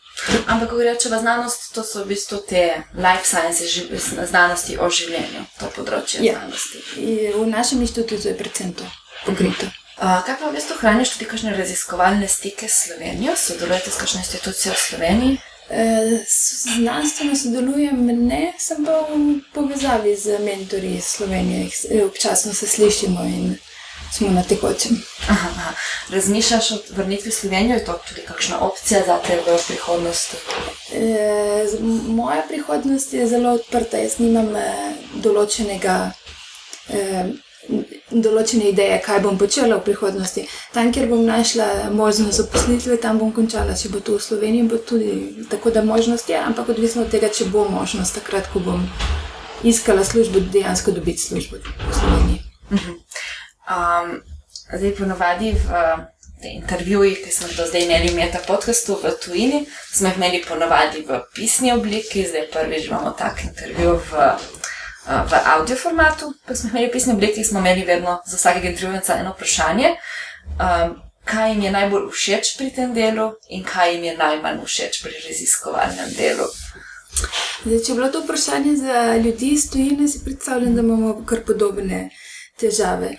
Ampak, 0.47 0.71
ko 0.71 0.76
rečemo 0.78 1.21
znanost, 1.21 1.75
to 1.75 1.83
so 1.83 2.04
v 2.04 2.09
bistvu 2.09 2.38
te 2.49 2.83
life 2.94 3.25
sciences, 3.25 4.28
znanosti 4.28 4.78
o 4.78 4.90
življenju, 4.90 5.44
to 5.61 5.66
področje 5.76 6.25
ja. 6.25 6.33
znanosti. 6.38 6.78
V 7.35 7.47
našem 7.47 7.80
inštitutu 7.80 8.28
je 8.28 8.37
predvsem 8.37 8.73
to 8.73 8.85
pokrito. 9.26 9.66
Uh, 9.66 9.84
kaj 9.99 10.37
pa 10.41 10.49
v 10.49 10.55
bistvu 10.55 10.79
hraniš 10.81 11.15
tudi 11.15 11.29
kakšne 11.31 11.57
raziskovalne 11.57 12.29
stike 12.29 12.69
s 12.69 12.87
Slovenijo? 12.87 13.37
Sodelujete 13.37 13.91
s 13.91 14.01
kakšno 14.01 14.21
institucijo 14.21 14.75
v 14.75 14.79
Sloveniji? 14.79 15.39
Uh, 15.65 16.21
znanstveno 16.77 17.37
sodelujem, 17.37 18.07
ne, 18.27 18.53
sem 18.59 18.85
pa 18.85 18.99
v 19.09 19.41
povezavi 19.55 20.17
z 20.17 20.39
mentori 20.45 20.97
iz 20.99 21.05
Slovenije, 21.17 21.71
občasno 22.05 22.53
se 22.55 22.67
slišimo 22.67 23.25
in 23.25 23.57
smo 24.13 24.31
na 24.31 24.43
tekočem. 24.43 25.03
Aha, 25.29 25.49
aha. 25.57 25.73
Razmišljaš 26.11 26.71
o 26.71 26.79
vrnitvi 26.97 27.31
v 27.31 27.35
Slovenijo, 27.35 27.75
je 27.75 27.85
to 27.85 28.01
tudi 28.09 28.21
kakšna 28.27 28.61
opcija 28.61 29.03
za 29.07 29.19
te 29.27 29.37
v 29.37 29.59
prihodnosti? 29.67 30.37
E, 30.93 31.67
moja 32.07 32.43
prihodnost 32.49 33.13
je 33.15 33.27
zelo 33.27 33.55
odprta. 33.55 33.97
Jaz 33.97 34.19
nimam 34.19 34.57
e, 34.57 34.69
določenega. 35.15 36.13
E, 36.89 37.25
Določene 38.14 38.68
ideje, 38.71 39.00
kaj 39.02 39.21
bom 39.25 39.38
počela 39.38 39.80
v 39.80 39.88
prihodnosti. 39.88 40.44
Tam, 40.75 40.92
kjer 40.94 41.09
bom 41.11 41.25
našla 41.26 41.90
možnost 41.90 42.38
zaposlitve, 42.38 43.00
tam 43.02 43.18
bom 43.18 43.33
končala. 43.35 43.75
Če 43.75 43.90
bo 43.90 43.99
to 43.99 44.18
v 44.18 44.23
Sloveniji, 44.23 44.68
bo 44.71 44.78
tudi 44.78 45.47
tako, 45.50 45.73
da 45.75 45.83
možnost 45.83 46.30
je, 46.30 46.38
ampak 46.38 46.71
odvisno 46.76 47.02
od 47.02 47.11
tega, 47.11 47.28
če 47.28 47.50
bo 47.50 47.66
možnost, 47.66 48.14
takrat, 48.21 48.47
ko 48.52 48.62
bom 48.62 48.87
iskala 49.66 50.04
službo, 50.04 50.44
dejansko 50.54 50.94
dobiti 50.94 51.26
službo 51.26 51.59
v 51.59 51.94
Sloveniji. 51.99 52.40
Uh. 52.71 52.78
-huh. 52.78 52.94
Um, 53.64 54.21
zdaj, 54.78 54.94
ponovadi 54.94 55.52
v 55.52 55.68
intervjujih, 56.52 57.18
ki 57.25 57.33
smo 57.33 57.49
do 57.56 57.66
zdaj 57.66 57.85
imeli 57.85 58.09
v 58.09 58.16
meta 58.16 58.38
podkastu 58.47 58.99
v 59.02 59.12
tujini, 59.25 59.66
smo 59.92 60.09
jih 60.09 60.16
imeli 60.16 60.44
ponovadi 60.49 61.04
v 61.09 61.21
pisni 61.35 61.73
obliki, 61.73 62.26
zdaj 62.28 62.50
prvič 62.52 62.87
imamo 62.87 63.11
tak 63.11 63.44
intervju 63.44 63.97
v, 64.11 64.28
v 65.06 65.32
audio 65.56 65.76
formatu. 65.76 66.34
Pa 66.46 66.54
smo 66.54 66.70
imeli 66.70 66.88
v 66.88 66.92
pisni 66.92 67.12
obliki, 67.12 67.44
smo 67.44 67.58
imeli 67.58 67.84
vedno 67.84 68.20
za 68.26 68.37
vsakega 68.37 68.68
intervjuja 68.68 69.18
eno 69.20 69.32
vprašanje. 69.32 69.96
Um, 70.61 70.96
kaj 71.25 71.50
jim 71.50 71.62
je 71.62 71.70
najbolj 71.70 72.11
všeč 72.11 72.56
pri 72.58 72.70
tem 72.70 72.94
delu 72.94 73.32
in 73.49 73.64
kaj 73.64 73.94
jim 73.94 74.04
je 74.04 74.16
najmanj 74.16 74.61
všeč 74.64 75.02
pri 75.02 75.12
raziskovalnem 75.28 76.11
delu. 76.18 76.49
Zdaj, 77.64 77.78
če 77.84 77.92
je 77.92 77.96
bilo 77.96 78.08
to 78.12 78.20
vprašanje 78.20 78.76
za 78.76 79.16
ljudi 79.16 79.54
iz 79.54 79.70
tujine, 79.70 80.08
si 80.08 80.25
predstavljam, 80.25 80.75
da 80.75 80.82
imamo 80.82 81.14
kar 81.26 81.44
podobne 81.46 82.11
težave. 82.61 83.14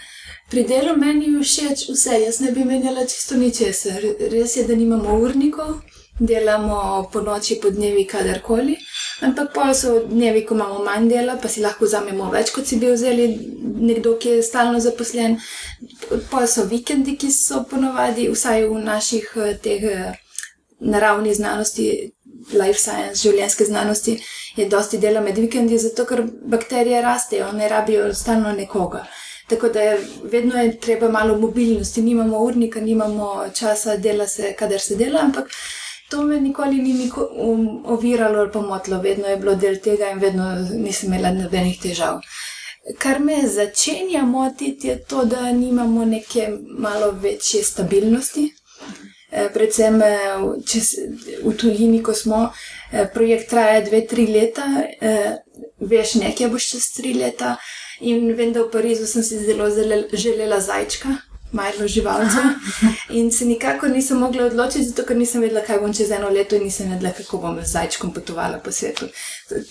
Pri 0.49 0.63
delu 0.63 0.93
meni 0.97 1.31
je 1.33 1.41
všeč 1.41 1.87
vse, 1.89 2.19
jaz 2.25 2.39
ne 2.39 2.51
bi 2.51 2.65
menjala 2.65 3.07
čisto 3.09 3.37
ničesar. 3.37 4.03
Res 4.31 4.57
je, 4.57 4.67
da 4.67 4.75
nimamo 4.75 5.17
urnikov, 5.17 5.79
delamo 6.19 7.09
po 7.13 7.21
noči, 7.21 7.57
po 7.61 7.71
dnevi, 7.73 8.05
kadarkoli. 8.05 8.77
Ampak 9.23 9.53
pa 9.53 9.73
so 9.73 10.01
dnevi, 10.09 10.43
ko 10.45 10.55
imamo 10.57 10.81
manj 10.83 11.07
dela, 11.09 11.37
pa 11.41 11.47
si 11.47 11.61
lahko 11.63 11.87
vzamemo 11.87 12.27
več, 12.33 12.51
kot 12.51 12.67
si 12.67 12.79
bi 12.81 12.89
vzeli 12.91 13.27
nekdo, 13.87 14.17
ki 14.19 14.37
je 14.37 14.43
stalno 14.43 14.81
zaposlen. 14.83 15.37
Pa 16.31 16.43
so 16.51 16.65
vikendi, 16.67 17.15
ki 17.15 17.31
so 17.31 17.63
ponovadi, 17.69 18.27
vsaj 18.31 18.67
v 18.67 18.81
naših 18.83 19.29
eh, 19.45 19.53
teh 19.63 19.85
eh, 19.91 20.17
naravnih 20.79 21.35
znanosti, 21.37 21.87
life 22.53 22.79
science, 22.79 23.21
življenjske 23.23 23.69
znanosti, 23.69 24.17
je 24.55 24.67
dosti 24.69 24.99
dela 24.99 25.23
med 25.23 25.39
vikendi, 25.39 25.79
zato 25.79 26.05
ker 26.05 26.25
bakterije 26.51 26.99
rastejo, 27.01 27.53
ne 27.55 27.71
rabijo 27.71 28.11
stalno 28.13 28.51
nekoga. 28.51 29.05
Tako 29.47 29.69
da 29.69 29.81
je 29.81 29.97
vedno 30.23 30.59
je 30.61 30.79
treba 30.79 31.09
malo 31.09 31.37
mobilnosti, 31.37 32.01
nimamo 32.01 32.39
urnika, 32.43 32.81
nimamo 32.81 33.49
časa, 33.53 33.97
dela 33.97 34.27
se, 34.27 34.53
kadar 34.59 34.81
se 34.81 34.95
dela, 34.95 35.21
ampak 35.21 35.51
to 36.09 36.23
me 36.23 36.39
nikoli 36.39 36.81
ni 36.81 36.93
niko, 36.93 37.29
um, 37.33 37.85
oviralo 37.85 38.39
ali 38.39 38.51
pomotlo, 38.51 39.01
vedno 39.01 39.27
je 39.27 39.37
bilo 39.37 39.55
del 39.55 39.79
tega 39.83 40.09
in 40.11 40.19
vedno 40.19 40.49
nisem 40.73 41.13
imela 41.13 41.31
nobenih 41.31 41.79
težav. 41.81 42.21
Kar 42.99 43.19
me 43.19 43.47
začenja 43.47 44.21
motiti, 44.21 44.87
je 44.87 44.99
to, 45.03 45.25
da 45.25 45.51
nimamo 45.51 46.05
neke 46.05 46.49
malo 46.77 47.11
večje 47.11 47.63
stabilnosti. 47.63 48.51
Eh, 49.35 49.49
predvsem 49.53 49.97
eh, 50.05 50.43
če, 50.69 50.81
v 51.43 51.53
tujini, 51.59 52.01
ko 52.05 52.13
smo, 52.13 52.45
eh, 52.91 53.07
projekt 53.13 53.49
traja 53.51 53.81
dve, 53.83 54.05
tri 54.07 54.27
leta, 54.31 54.63
veš, 55.81 56.15
nekaj 56.21 56.51
boš 56.53 56.69
čez 56.71 56.85
tri 56.95 57.13
leta. 57.17 57.55
In 58.05 58.29
vem, 58.35 58.53
da 58.53 58.63
v 58.63 58.71
Parizu 58.71 59.07
sem 59.07 59.23
si 59.23 59.39
zelo 59.43 59.67
želela 60.13 60.59
zajčka, 60.59 61.15
majhno 61.55 61.87
živalce. 61.87 62.43
In 63.09 63.31
se 63.31 63.45
nikakor 63.45 63.89
nisem 63.89 64.19
mogla 64.19 64.45
odločiti, 64.45 64.83
zato 64.89 65.05
ker 65.07 65.17
nisem 65.17 65.41
vedela, 65.41 65.63
kaj 65.65 65.79
bom 65.79 65.93
čez 65.93 66.11
eno 66.11 66.29
leto 66.29 66.59
in 66.59 66.67
nisem 66.67 66.91
vedela, 66.91 67.13
kako 67.17 67.41
bom 67.43 67.59
z 67.63 67.71
zajčkom 67.71 68.13
potovala 68.13 68.59
po 68.59 68.71
svetu. 68.71 69.07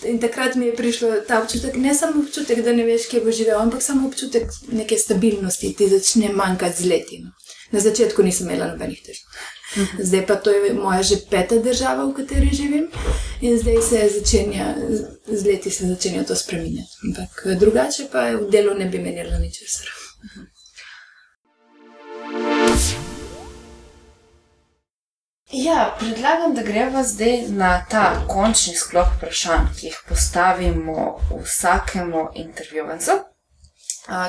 In 0.03 0.19
takrat 0.19 0.55
mi 0.55 0.71
je 0.71 0.75
prišlo 0.75 1.11
ta 1.27 1.41
občutek, 1.43 1.75
ne 1.75 1.95
samo 1.95 2.23
občutek, 2.23 2.63
da 2.65 2.73
ne 2.73 2.83
veš, 2.87 3.09
kje 3.11 3.23
bo 3.25 3.31
živel, 3.31 3.59
ampak 3.61 3.81
samo 3.81 4.07
občutek 4.07 4.49
neke 4.71 4.97
stabilnosti, 4.97 5.73
ti 5.77 5.89
začne 5.89 6.33
manjkati 6.33 6.83
z 6.83 6.89
leti. 6.89 7.21
No. 7.23 7.31
Na 7.71 7.79
začetku 7.79 8.23
nisem 8.23 8.49
imela 8.49 8.71
nobenih 8.71 9.01
težav. 9.03 9.25
Zdaj 9.99 10.25
pa 10.27 10.35
to 10.35 10.51
je 10.53 10.73
moja 10.73 11.01
že 11.03 11.17
peta 11.29 11.57
država, 11.59 12.05
v 12.05 12.13
kateri 12.13 12.49
živim, 12.53 12.87
in 13.41 13.57
zdaj 13.59 13.81
se 13.89 14.09
začenja, 14.19 14.75
z 15.27 15.45
leti 15.45 15.71
se 15.71 15.87
začenja 15.87 16.23
to 16.23 16.35
spremenjati. 16.35 17.01
Ampak 17.07 17.59
drugače 17.59 18.07
pa 18.11 18.29
v 18.37 18.49
delu 18.51 18.77
ne 18.77 18.85
bi 18.85 18.99
menila 18.99 19.39
ničesar. 19.39 19.89
Ja, 25.51 25.95
predlagam, 25.99 26.55
da 26.55 26.61
greva 26.61 27.03
zdaj 27.03 27.47
na 27.49 27.85
ta 27.89 28.25
končni 28.27 28.73
sklop 28.75 29.07
vprašanj, 29.17 29.67
ki 29.77 29.85
jih 29.87 29.97
postavimo 30.09 31.19
vsakemu 31.43 32.27
intervjuvancu. 32.35 33.11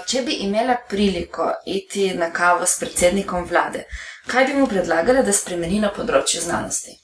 Če 0.07 0.23
bi 0.23 0.33
imela 0.45 0.77
priliko 0.89 1.49
iti 1.67 2.11
na 2.15 2.31
kavo 2.33 2.67
s 2.67 2.79
predsednikom 2.81 3.45
vlade, 3.49 3.87
kaj 4.27 4.45
bi 4.45 4.55
mu 4.61 4.67
predlagala, 4.69 5.23
da 5.23 5.33
spremeni 5.33 5.81
na 5.81 5.91
področju 5.93 6.43
znanosti? 6.45 6.99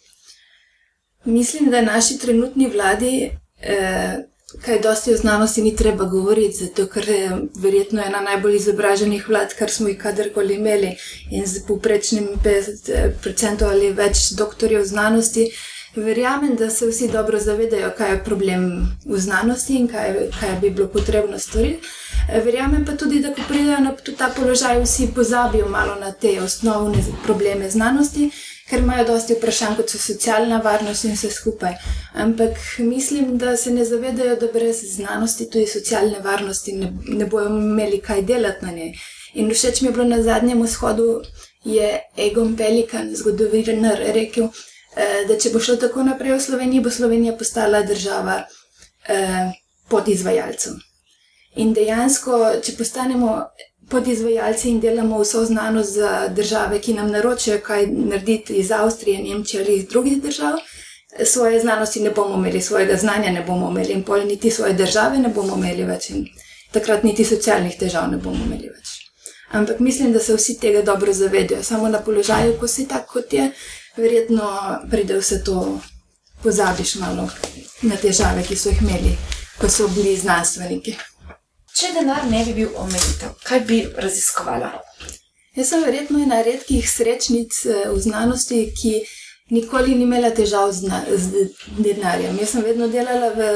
Mislim, 1.25 1.71
da 1.71 1.81
naši 1.81 2.19
trenutni 2.19 2.69
vladi 2.69 3.14
eh, 3.61 4.16
kaj 4.64 4.78
dosti 4.78 5.14
o 5.14 5.16
znanosti 5.16 5.62
ni 5.62 5.76
treba 5.76 6.04
govoriti, 6.04 6.64
zato 6.64 6.87
ker 6.87 7.09
je 7.09 7.30
verjetno 7.54 8.02
ena 8.02 8.21
najbolj 8.21 8.56
izobraženih 8.56 9.28
vlad, 9.28 9.54
kar 9.59 9.71
smo 9.71 9.88
jih 9.88 9.99
kadarkoli 9.99 10.54
imeli 10.54 10.97
in 11.30 11.47
z 11.47 11.66
poprečnim 11.68 12.28
50% 12.44 13.71
ali 13.71 13.92
več 13.92 14.30
doktorjev 14.38 14.85
znanosti. 14.85 15.50
Verjamem, 15.97 16.54
da 16.56 16.71
se 16.71 16.87
vsi 16.88 17.09
dobro 17.12 17.38
zavedajo, 17.38 17.90
kaj 17.97 18.11
je 18.11 18.23
problem 18.25 18.62
v 19.04 19.18
znanosti 19.21 19.75
in 19.76 19.88
kaj, 19.88 20.14
kaj 20.40 20.54
bi 20.61 20.71
bilo 20.71 20.88
potrebno 20.88 21.38
storiti. 21.38 21.88
Verjamem 22.44 22.87
pa 22.87 22.97
tudi, 22.97 23.21
da 23.21 23.35
ko 23.35 23.44
pridejo 23.49 23.80
na 23.80 23.92
ta 24.18 24.30
položaj, 24.37 24.80
vsi 24.85 25.10
pozabijo 25.15 25.69
malo 25.69 25.99
na 26.00 26.12
te 26.12 26.41
osnovne 26.41 27.04
probleme 27.26 27.71
znanosti 27.71 28.30
ker 28.73 28.80
imajo 28.80 29.04
dosti 29.04 29.35
vprašanj, 29.37 29.75
kot 29.76 29.91
so 29.93 29.99
socialna 30.00 30.58
varnost 30.65 31.04
in 31.04 31.13
vse 31.13 31.28
skupaj. 31.30 31.75
Ampak 32.25 32.56
mislim, 32.78 33.37
da 33.39 33.56
se 33.56 33.71
ne 33.71 33.85
zavedajo, 33.85 34.37
da 34.41 34.49
brez 34.52 34.80
znanosti, 34.95 35.50
tudi 35.50 35.67
socialne 35.69 36.21
varnosti, 36.25 36.73
ne, 36.73 36.89
ne 37.08 37.26
bojo 37.26 37.50
imeli 37.52 38.00
kaj 38.00 38.23
delati 38.23 38.65
na 38.65 38.73
njej. 38.73 38.95
In 39.35 39.50
všeč 39.52 39.80
mi 39.80 39.89
je 39.89 39.93
bilo 39.93 40.04
na 40.04 40.23
zadnjem 40.23 40.63
vzhodu, 40.63 41.21
je 41.65 42.00
Egon 42.17 42.56
Pelikan, 42.56 43.13
zgodovinar, 43.17 44.00
rekel, 44.17 44.49
eh, 44.97 45.21
da 45.28 45.37
če 45.39 45.52
bo 45.52 45.61
šlo 45.61 45.76
tako 45.76 46.06
naprej 46.08 46.32
v 46.39 46.41
Sloveniji, 46.41 46.80
bo 46.80 46.91
Slovenija 46.91 47.37
postala 47.37 47.82
država 47.82 48.39
eh, 49.08 49.52
pod 49.89 50.08
izvajalcem. 50.08 50.80
In 51.61 51.75
dejansko, 51.76 52.41
če 52.65 52.73
postanemo 52.78 53.37
podizvajalci 53.93 54.71
in 54.71 54.81
delamo 54.81 55.21
vso 55.21 55.45
znanost 55.45 55.93
za 55.93 56.28
države, 56.28 56.81
ki 56.81 56.95
nam 56.95 57.11
naročajo, 57.11 57.61
kaj 57.61 57.87
narediti 57.87 58.55
iz 58.55 58.71
Avstrije, 58.73 59.23
Nemčije 59.23 59.65
ali 59.65 59.76
iz 59.76 59.87
drugih 59.89 60.23
držav. 60.23 60.59
Svoje 61.25 61.61
znanosti 61.61 62.00
ne 62.00 62.11
bomo 62.11 62.35
imeli, 62.35 62.61
svojega 62.61 62.97
znanja 62.97 63.31
ne 63.33 63.45
bomo 63.47 63.71
imeli, 63.71 63.93
in 63.93 64.02
pol 64.02 64.25
niti 64.26 64.50
svoje 64.50 64.73
države 64.73 65.19
ne 65.19 65.28
bomo 65.28 65.57
imeli 65.57 65.85
več, 65.85 66.11
in 66.11 66.25
takrat 66.73 67.05
niti 67.05 67.25
socialnih 67.25 67.76
težav 67.78 68.11
ne 68.11 68.17
bomo 68.17 68.45
imeli 68.47 68.69
več. 68.69 68.97
Ampak 69.52 69.81
mislim, 69.81 70.13
da 70.13 70.21
se 70.21 70.35
vsi 70.35 70.59
tega 70.61 70.83
dobro 70.83 71.13
zavedajo. 71.13 71.63
Samo 71.63 71.89
na 71.89 72.00
položaju, 72.00 72.57
ko 72.61 72.69
si 72.69 72.89
tako, 72.89 73.13
kot 73.13 73.33
je, 73.33 73.50
verjetno 73.97 74.49
pride 74.91 75.19
vse 75.21 75.43
to, 75.45 75.78
pozabiš 76.43 76.95
malo 76.95 77.28
na 77.83 77.97
težave, 77.97 78.43
ki 78.49 78.57
so 78.57 78.73
jih 78.73 78.83
imeli, 78.83 79.17
ko 79.61 79.69
so 79.69 79.89
bili 79.89 80.17
znanstveniki. 80.17 80.97
Če 81.82 81.88
denar 81.97 82.28
ne 82.30 82.45
bi 82.47 82.52
bil 82.54 82.75
omejitev, 82.78 83.30
kaj 83.42 83.58
bi 83.66 83.76
raziskovala? 84.04 84.68
Jaz 85.58 85.73
sem 85.73 85.80
verjetno 85.82 86.21
ena 86.23 86.36
redkih 86.47 86.84
srečnic 86.86 87.56
eh, 87.66 87.88
v 87.90 88.02
znanosti, 88.04 88.60
ki 88.78 88.92
nikoli 89.56 89.97
ni 89.99 90.06
imela 90.06 90.30
težav 90.36 90.71
z, 90.76 91.00
z 91.25 91.42
denarjem. 91.82 92.38
Jaz 92.38 92.54
sem 92.54 92.62
vedno 92.68 92.86
delala 92.92 93.32
v, 93.34 93.50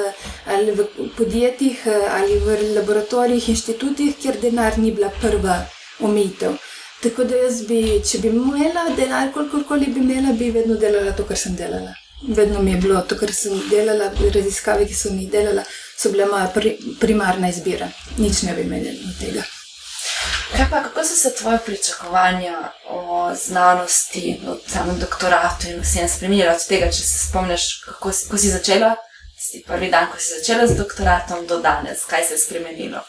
v 0.75 0.89
podjetjih 1.21 1.87
eh, 1.87 2.11
ali 2.17 2.41
v 2.43 2.59
laboratorijih, 2.81 3.49
inštitutih, 3.55 4.19
kjer 4.19 4.43
denar 4.43 4.75
ni 4.83 4.91
bila 4.91 5.15
prva 5.23 5.61
omejitev. 6.03 6.59
Tako 7.07 7.31
da 7.31 7.47
jaz 7.47 7.63
bi, 7.71 7.81
če 8.03 8.25
bi 8.27 8.35
imela 8.35 8.89
denar, 8.99 9.31
kolikorkoli 9.39 9.95
bi 9.95 10.03
imela, 10.03 10.35
bi 10.35 10.51
vedno 10.51 10.75
delala 10.83 11.15
to, 11.15 11.31
kar 11.31 11.39
sem 11.39 11.55
delala. 11.55 11.95
Vedno 12.27 12.59
mi 12.59 12.75
je 12.75 12.83
bilo 12.89 13.07
to, 13.07 13.23
kar 13.23 13.31
sem 13.31 13.55
delala, 13.71 14.11
raziskave, 14.35 14.91
ki 14.91 15.05
sem 15.07 15.23
jih 15.23 15.31
delala 15.31 15.63
so 15.99 16.11
bile 16.13 16.27
moja 16.27 16.47
pri, 16.55 16.77
primarna 17.01 17.49
izbira. 17.49 17.89
Nič 18.19 18.43
ne 18.43 18.55
bi 18.55 18.63
imeli 18.63 18.89
od 18.91 19.19
tega. 19.21 19.43
Kaj 20.57 20.67
pa, 20.71 20.83
kako 20.83 21.05
so 21.05 21.15
se 21.15 21.35
tvoje 21.35 21.59
pričakovanja 21.67 22.73
o 22.89 23.33
znanosti, 23.47 24.41
o 24.49 24.57
samem 24.67 24.99
doktoratu 24.99 25.69
in 25.69 25.81
vsem 25.81 26.09
spremenili 26.09 26.49
od 26.49 26.67
tega, 26.69 26.87
če 26.87 27.03
se 27.03 27.29
spomniš, 27.29 27.67
kako 27.85 28.13
si, 28.13 28.29
ko 28.31 28.39
si 28.39 28.51
začela, 28.51 28.95
si 29.39 29.65
prvi 29.67 29.91
dan, 29.91 30.07
ko 30.13 30.19
si 30.19 30.39
začela 30.39 30.67
z 30.67 30.79
doktoratom, 30.79 31.47
do 31.47 31.59
danes, 31.61 32.05
kaj 32.09 32.25
se 32.25 32.35
je 32.35 32.39
spremenilo? 32.39 33.03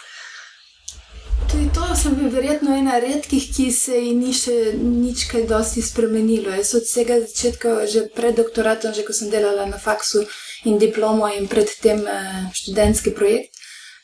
Tudi 1.52 1.70
to 1.74 1.96
sem 1.96 2.16
bil 2.16 2.30
verjetno 2.34 2.76
ena 2.76 3.00
redkih, 3.00 3.46
ki 3.56 3.72
se 3.72 3.96
ji 3.96 4.16
ni 4.18 4.34
še 4.36 4.74
nič 4.82 5.28
kaj 5.32 5.46
dosti 5.48 5.82
spremenilo. 5.86 6.52
Jaz 6.52 6.74
od 6.76 6.84
vsega 6.84 7.22
začetka, 7.24 7.86
že 7.88 8.08
pred 8.16 8.36
doktoratom, 8.36 8.92
že 8.98 9.06
ko 9.08 9.16
sem 9.16 9.32
delala 9.32 9.70
na 9.70 9.80
faksu, 9.80 10.26
in 10.66 10.78
diplomo, 10.78 11.28
in 11.28 11.48
predtem 11.48 12.02
uh, 12.02 12.48
študentski 12.54 13.14
projekt. 13.16 13.54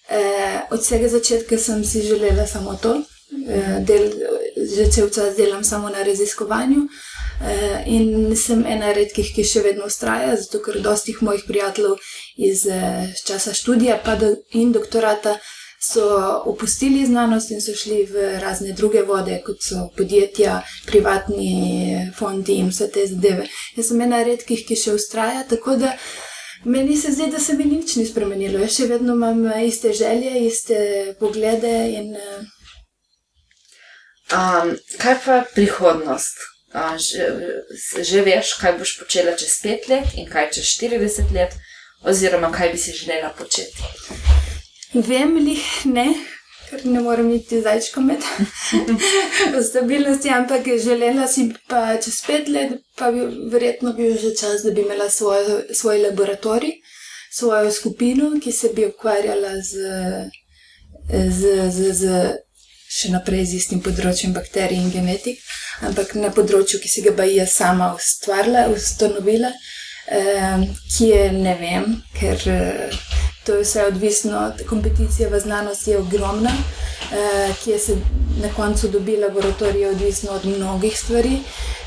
Uh, 0.09 0.61
od 0.71 0.81
vsega 0.81 1.07
začetka 1.07 1.57
sem 1.57 1.83
si 1.85 2.01
želela 2.01 2.47
samo 2.47 2.75
to, 2.75 2.99
uh, 2.99 3.79
del, 3.87 4.09
že 4.75 4.89
cel 4.91 5.09
čas 5.09 5.35
delam 5.37 5.63
samo 5.63 5.89
na 5.89 6.03
raziskovanju. 6.03 6.87
In 7.85 8.35
sem 8.37 8.61
ena 8.69 8.93
redkih, 8.93 9.33
ki 9.35 9.43
še 9.43 9.63
vedno 9.65 9.89
ustraja, 9.89 10.35
zato 10.39 10.61
ker 10.63 10.77
dostih 10.79 11.17
mojih 11.25 11.41
prijateljev 11.47 11.97
iz 12.37 12.61
časa 13.25 13.51
študija 13.57 13.97
do, 14.19 14.29
in 14.53 14.71
doktorata 14.71 15.33
so 15.83 16.41
opustili 16.45 17.05
znanost 17.05 17.51
in 17.51 17.61
so 17.61 17.73
šli 17.75 18.05
v 18.05 18.39
razne 18.39 18.71
druge 18.71 19.01
vode, 19.01 19.41
kot 19.45 19.57
so 19.61 19.89
podjetja, 19.97 20.61
privatni 20.85 22.11
fondi 22.15 22.53
in 22.61 22.69
vse 22.71 22.87
te 22.91 23.07
zadeve. 23.07 23.47
Jaz 23.75 23.89
sem 23.91 24.01
ena 24.01 24.23
redkih, 24.23 24.63
ki 24.67 24.79
še 24.79 24.95
ustraja, 24.95 25.43
tako 25.49 25.75
da. 25.81 25.97
Meni 26.65 26.97
se 26.97 27.11
zdi, 27.11 27.27
da 27.31 27.39
se 27.39 27.53
mi 27.53 27.65
nič 27.65 27.95
ni 27.95 28.05
spremenilo. 28.07 28.59
Jaz 28.63 28.77
še 28.77 28.87
vedno 28.87 29.17
imam 29.17 29.45
eh, 29.51 29.65
iste 29.67 29.91
želje, 29.93 30.31
iste 30.47 30.77
poglede. 31.19 31.73
In, 31.99 32.15
um, 34.31 34.73
kaj 35.01 35.17
pa 35.25 35.43
prihodnost? 35.53 36.49
Uh, 36.73 36.95
že, 36.97 37.27
že 38.01 38.23
veš, 38.25 38.55
kaj 38.57 38.79
boš 38.79 38.95
počela 38.97 39.35
čez 39.37 39.59
pet 39.61 39.85
let 39.91 40.15
in 40.17 40.25
kaj 40.25 40.55
čez 40.55 40.71
40 40.79 41.29
let, 41.35 41.53
oziroma 42.01 42.49
kaj 42.51 42.71
bi 42.73 42.79
si 42.81 42.95
želela 42.97 43.29
početi? 43.37 43.77
Vem, 44.93 45.35
lih 45.37 45.67
ne, 45.85 46.07
ker 46.73 46.85
ne 46.89 47.01
morem 47.01 47.31
iti 47.35 47.61
zajčko 47.61 48.01
med 48.01 48.23
stabilnosti, 49.69 50.29
ampak 50.29 50.67
želela 50.83 51.27
si 51.27 51.51
pa 51.69 51.97
čez 52.01 52.21
pet 52.25 52.49
let, 52.49 52.79
pa 52.97 53.11
bi 53.11 53.25
verjetno 53.51 53.93
bil 53.93 54.17
že 54.17 54.33
čas, 54.35 54.63
da 54.65 54.71
bi 54.71 54.81
imela 54.81 55.09
svoj, 55.09 55.69
svoj 55.73 56.01
laboratorij, 56.07 56.79
svojo 57.31 57.71
skupino, 57.71 58.31
ki 58.43 58.51
se 58.51 58.73
bi 58.75 58.85
ukvarjala 58.85 59.53
z, 59.61 59.93
z, 61.09 61.69
z, 61.69 61.93
z 61.93 62.23
še 62.93 63.09
naprej 63.13 63.45
z 63.49 63.61
istim 63.61 63.81
področjem 63.81 64.33
bakterij 64.33 64.77
in 64.77 64.91
genetik, 64.93 65.39
ampak 65.81 66.13
na 66.19 66.29
področju, 66.33 66.81
ki 66.81 66.89
si 66.89 67.05
ga 67.05 67.15
ba 67.17 67.25
jaz 67.25 67.55
sama 67.57 67.93
ustvarila, 67.97 68.67
ustanovila, 68.73 69.53
eh, 70.07 70.67
ki 70.93 71.09
je 71.09 71.23
ne 71.39 71.55
vem, 71.61 71.95
ker. 72.19 72.49
Eh, 72.57 73.32
To 73.45 73.53
je 73.53 73.63
vse 73.63 73.85
odvisno 73.85 74.39
od 74.39 74.67
kompeticije 74.67 75.29
v 75.29 75.39
znanosti, 75.39 75.91
je 75.91 75.97
ogromna, 75.97 76.51
eh, 76.51 77.53
ki 77.63 77.71
je 77.71 77.79
se 77.79 77.95
na 78.41 78.49
koncu 78.55 78.87
dobi 78.87 79.17
laboratorij, 79.17 79.81
je 79.81 79.89
odvisno 79.89 80.31
od 80.31 80.45
mnogih 80.45 80.99
stvari. 80.99 81.39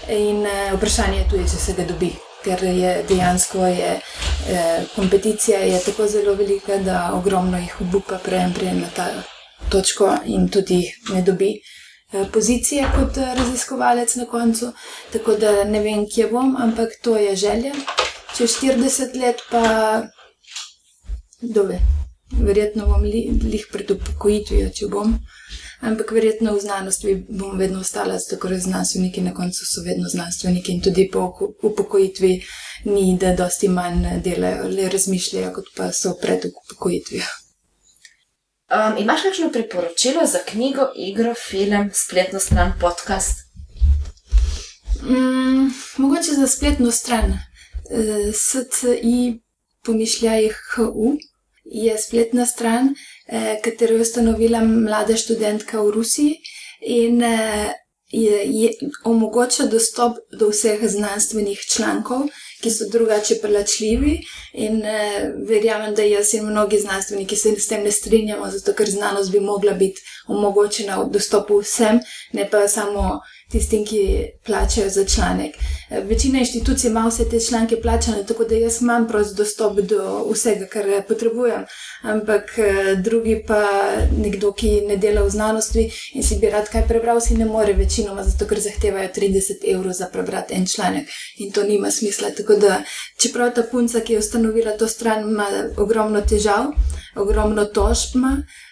In 0.08 0.46
eh, 0.46 0.72
vprašanje 0.76 1.18
je 1.18 1.28
tudi, 1.30 1.44
če 1.50 1.56
se 1.56 1.72
ga 1.72 1.84
dobi, 1.84 2.12
ker 2.44 2.64
je 2.64 3.04
dejansko 3.08 3.66
je, 3.66 4.00
eh, 4.48 4.82
kompeticija 4.96 5.58
je 5.58 5.80
tako 5.80 6.06
zelo 6.06 6.34
velika, 6.34 6.78
da 6.78 7.10
ogromno 7.14 7.58
jih 7.58 7.80
obupa 7.80 8.18
prejem 8.18 8.52
prejem 8.52 8.80
na 8.80 8.88
ta 8.96 9.08
točko 9.68 10.12
in 10.24 10.48
tudi 10.48 10.92
ne 11.12 11.22
dobi. 11.22 11.60
Pozicije 12.32 12.84
kot 12.94 13.16
raziskovalec 13.16 14.14
na 14.14 14.24
koncu, 14.24 14.72
tako 15.12 15.34
da 15.34 15.64
ne 15.64 15.80
vem, 15.80 16.04
kje 16.14 16.28
bom, 16.30 16.56
ampak 16.56 16.88
to 17.02 17.16
je 17.16 17.36
želja. 17.36 17.72
Čez 18.36 18.50
40 18.62 19.16
let 19.20 19.42
pa 19.50 19.62
Dove. 21.40 21.80
Verjetno 22.30 22.86
bom 22.86 23.02
lih 23.02 23.66
pred 23.72 23.90
upokojitvijo, 23.90 24.70
če 24.74 24.88
bom. 24.90 25.12
Ampak 25.86 26.10
verjetno 26.16 26.54
v 26.56 26.60
znanosti 26.60 27.14
bom 27.28 27.58
vedno 27.60 27.82
ostala, 27.84 28.16
zato 28.18 28.40
ker 28.42 28.56
znanstveniki 28.58 29.20
na 29.22 29.34
koncu 29.34 29.66
so 29.68 29.84
vedno 29.84 30.08
znanstveniki 30.08 30.72
in 30.72 30.80
tudi 30.82 31.06
po 31.12 31.28
upokojitvi 31.62 32.32
ni, 32.84 33.04
da 33.20 33.34
dosti 33.36 33.68
manj 33.68 34.22
delajo, 34.24 34.70
le 34.72 34.88
razmišljajo, 34.88 35.52
kot 35.52 35.70
pa 35.76 35.90
so 35.92 36.16
pred 36.22 36.48
upokojitvijo. 36.48 37.28
Um, 38.66 38.96
imaš 38.98 39.22
kakšno 39.22 39.52
priporočilo 39.52 40.26
za 40.26 40.38
knjigo, 40.48 40.88
igro, 40.96 41.34
film, 41.34 41.90
spletno 41.94 42.40
stran, 42.40 42.72
podcast? 42.80 43.44
Mm, 45.02 45.70
mogoče 45.96 46.40
za 46.40 46.46
spletno 46.46 46.90
stran. 46.90 47.30
Uh, 47.30 48.34
SCI 48.34 49.45
pomišljaj 49.86 50.48
HU, 50.74 51.16
je 51.64 51.98
spletna 51.98 52.46
stran, 52.46 52.94
eh, 53.26 53.60
katero 53.64 53.94
je 53.94 54.00
ustanovila 54.00 54.60
mlada 54.64 55.16
študentka 55.16 55.80
v 55.82 55.90
Rusiji 55.90 56.36
in 56.80 57.22
eh, 57.22 57.72
je, 58.10 58.42
je, 58.44 58.70
omogoča 59.04 59.66
dostop 59.66 60.16
do 60.38 60.48
vseh 60.48 60.80
znanstvenih 60.88 61.60
člankov, 61.74 62.28
ki 62.66 62.70
so 62.70 62.88
drugače 62.90 63.38
plačljivi. 63.42 64.18
In 64.52 64.82
eh, 64.86 65.32
verjamem, 65.48 65.94
da 65.94 66.02
jaz 66.02 66.34
in 66.34 66.46
mnogi 66.46 66.80
znanstveniki 66.80 67.36
se 67.36 67.54
s 67.60 67.68
tem 67.68 67.84
ne 67.84 67.92
strinjamo, 67.92 68.50
zato 68.50 68.72
ker 68.72 68.90
znanost 68.90 69.30
bi 69.32 69.40
mogla 69.40 69.72
biti 69.72 70.02
omogočena 70.26 71.00
v 71.02 71.10
dostopu 71.12 71.60
vsem, 71.60 72.00
ne 72.32 72.48
pa 72.50 72.68
samo 72.68 73.20
tistim, 73.52 73.84
ki 73.86 74.00
plačajo 74.46 74.90
za 74.90 75.04
članek. 75.04 75.54
Eh, 75.90 76.00
večina 76.00 76.38
inštitucij 76.38 76.90
ima 76.90 77.06
vse 77.08 77.28
te 77.30 77.40
članke 77.40 77.80
plačane, 77.82 78.26
tako 78.26 78.44
da 78.44 78.54
jaz 78.54 78.80
imam 78.82 79.08
prost 79.08 79.36
dostop 79.36 79.78
do 79.80 80.26
vsega, 80.32 80.66
kar 80.66 80.84
potrebujem. 81.08 81.64
Ampak 82.02 82.58
eh, 82.58 82.94
drugi 82.94 83.44
pa 83.46 83.62
nekdo, 84.18 84.52
ki 84.52 84.80
ne 84.88 84.96
dela 84.96 85.22
v 85.22 85.30
znanosti 85.30 85.90
in 86.14 86.22
si 86.22 86.40
bi 86.40 86.50
rad 86.50 86.68
kaj 86.72 86.88
prebral, 86.88 87.20
si 87.20 87.36
ne 87.36 87.44
more 87.44 87.72
večinoma, 87.72 88.24
zato 88.24 88.46
ker 88.46 88.60
zahtevajo 88.60 89.08
30 89.16 89.68
evrov 89.74 89.92
za 89.92 90.08
prebrati 90.12 90.54
en 90.54 90.66
članek 90.66 91.08
in 91.36 91.52
to 91.52 91.62
nima 91.62 91.90
smisla. 91.90 92.30
Tako 92.30 92.55
da, 92.60 92.82
čeprav 93.22 93.54
ta 93.54 93.62
punca, 93.70 94.00
ki 94.00 94.12
je 94.12 94.18
ustanovila 94.18 94.76
to 94.76 94.88
stran, 94.88 95.30
ima 95.30 95.46
ogromno 95.76 96.20
težav, 96.20 96.72
ogromno 97.16 97.64
tožb, 97.64 98.16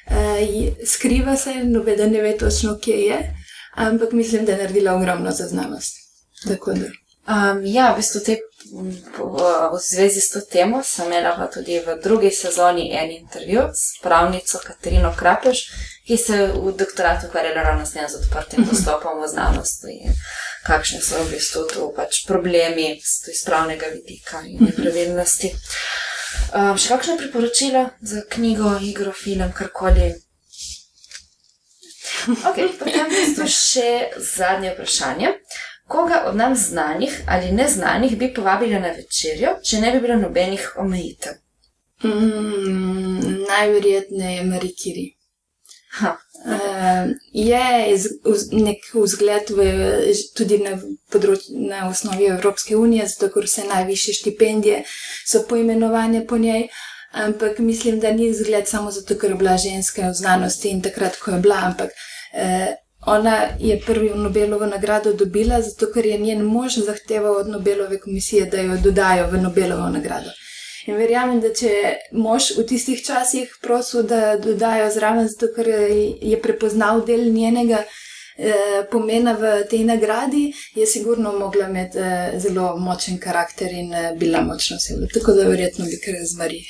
eh, 0.06 0.72
skriva 0.86 1.36
se, 1.36 1.54
noben 1.64 2.12
ne 2.12 2.22
ve 2.22 2.36
točno, 2.38 2.78
kje 2.78 3.00
je 3.00 3.34
ampak 3.74 4.12
mislim, 4.12 4.44
da 4.44 4.52
je 4.52 4.58
naredila 4.58 4.94
ogromno 4.94 5.30
za 5.30 5.46
znanost. 5.46 5.96
Um, 7.26 7.62
ja, 7.64 7.92
v, 7.92 7.96
bistvu 7.96 8.20
te, 8.20 8.36
v, 9.18 9.78
zvezi 9.80 10.20
s 10.20 10.30
to 10.30 10.40
temo 10.40 10.82
sem 10.82 11.06
imela 11.06 11.48
tudi 11.54 11.78
v 11.80 11.96
drugi 12.02 12.30
sezoni 12.30 12.90
en 12.92 13.10
intervju 13.10 13.62
s 13.72 14.02
pravnico 14.02 14.58
Katarino 14.66 15.14
Krapeš, 15.18 15.58
ki 16.06 16.16
se 16.16 16.46
v 16.46 16.74
doktoratu 16.76 17.26
ukvarjala 17.26 17.62
ravno 17.62 17.86
s 17.86 17.92
tem 17.92 18.08
z 18.08 18.20
odprtim 18.20 18.64
dostopom 18.70 19.22
v 19.22 19.28
znanost 19.28 19.84
in 19.88 20.12
kakšne 20.66 21.00
so 21.04 21.20
v 21.24 21.34
bistvu 21.34 21.66
tu 21.72 21.88
pač 21.96 22.24
problemi 22.28 22.94
iz 22.96 23.42
pravnega 23.46 23.92
vidika 23.92 24.42
in 24.46 24.56
mhm. 24.56 24.70
nepravilnosti. 24.70 25.52
Um, 26.54 26.76
še 26.78 26.90
kakšno 26.90 27.16
priporočilo 27.20 27.88
za 28.02 28.24
knjigo, 28.30 28.76
igro, 28.82 29.12
film, 29.12 29.52
karkoli? 29.54 30.12
Okay, 32.48 32.70
potem 32.80 33.12
je 33.12 33.48
še 33.50 33.88
zadnje 34.18 34.74
vprašanje. 34.74 35.34
Koga 35.90 36.22
od 36.30 36.36
nam 36.36 36.54
znanih 36.56 37.16
ali 37.28 37.52
neznanih 37.52 38.16
bi 38.18 38.32
povabili 38.34 38.80
na 38.80 38.94
večerjo, 38.96 39.58
če 39.62 39.82
ne 39.82 39.92
bi 39.92 40.00
bilo 40.00 40.16
nobenih 40.16 40.70
omejitev? 40.80 41.36
Mm, 42.04 43.44
najverjetneje 43.48 44.38
je 44.38 44.46
Marikiri. 44.48 45.04
Uh, 46.00 46.23
je 47.32 47.64
nek 48.52 48.88
vzgled 48.94 49.50
v, 49.50 49.68
tudi 50.36 50.58
na, 50.58 50.78
področ, 51.10 51.46
na 51.48 51.88
osnovi 51.88 52.26
Evropske 52.26 52.76
unije, 52.76 53.06
zato 53.08 53.32
ker 53.34 53.48
vse 53.48 53.64
najviše 53.68 54.12
štipendije 54.12 54.82
so 55.26 55.44
poimenovane 55.48 56.26
po 56.26 56.38
njej. 56.38 56.68
Ampak 57.12 57.58
mislim, 57.58 58.00
da 58.00 58.10
ni 58.12 58.30
vzgled 58.30 58.68
samo 58.68 58.90
zato, 58.90 59.14
ker 59.14 59.30
je 59.30 59.36
bila 59.36 59.56
ženska 59.56 60.08
v 60.10 60.14
znanosti 60.14 60.68
in 60.68 60.82
takrat, 60.82 61.16
ko 61.16 61.30
je 61.30 61.40
bila. 61.40 61.60
Ampak 61.70 61.90
Eh, 62.34 62.74
ona 63.06 63.48
je 63.58 63.80
prvi 63.86 64.10
Nobelovo 64.14 64.66
nagrado 64.66 65.12
dobila, 65.12 65.60
zato 65.62 65.92
ker 65.92 66.06
je 66.06 66.18
njen 66.18 66.42
mož 66.42 66.78
zahteval 66.86 67.36
od 67.36 67.48
Nobelove 67.48 68.00
komisije, 68.00 68.46
da 68.46 68.60
jo 68.60 68.76
dodajo 68.76 69.26
v 69.30 69.42
Nobelovo 69.42 69.88
nagrado. 69.88 70.30
In 70.86 70.98
verjamem, 71.00 71.40
da 71.40 71.50
če 71.56 71.70
mož 72.12 72.50
v 72.58 72.66
tistih 72.68 73.00
časih 73.04 73.52
prosil, 73.62 74.04
da 74.04 74.36
dodajo 74.36 74.90
zraven, 74.92 75.28
zato 75.32 75.48
ker 75.56 75.70
je 75.70 76.40
prepoznal 76.42 77.04
del 77.08 77.24
njenega 77.32 77.80
eh, 77.84 78.82
pomena 78.92 79.32
v 79.38 79.54
tej 79.70 79.84
nagradi, 79.88 80.50
je 80.76 80.86
sigurno 80.86 81.32
mogla 81.38 81.70
imeti 81.72 81.98
eh, 81.98 82.38
zelo 82.40 82.74
močen 82.76 83.18
karakter 83.18 83.72
in 83.72 83.94
eh, 83.94 84.10
bila 84.20 84.44
močna 84.44 84.76
oseba. 84.76 85.08
Tako 85.14 85.38
da 85.38 85.48
verjetno 85.48 85.88
bi 85.88 86.00
kar 86.04 86.20
zmari. 86.34 86.60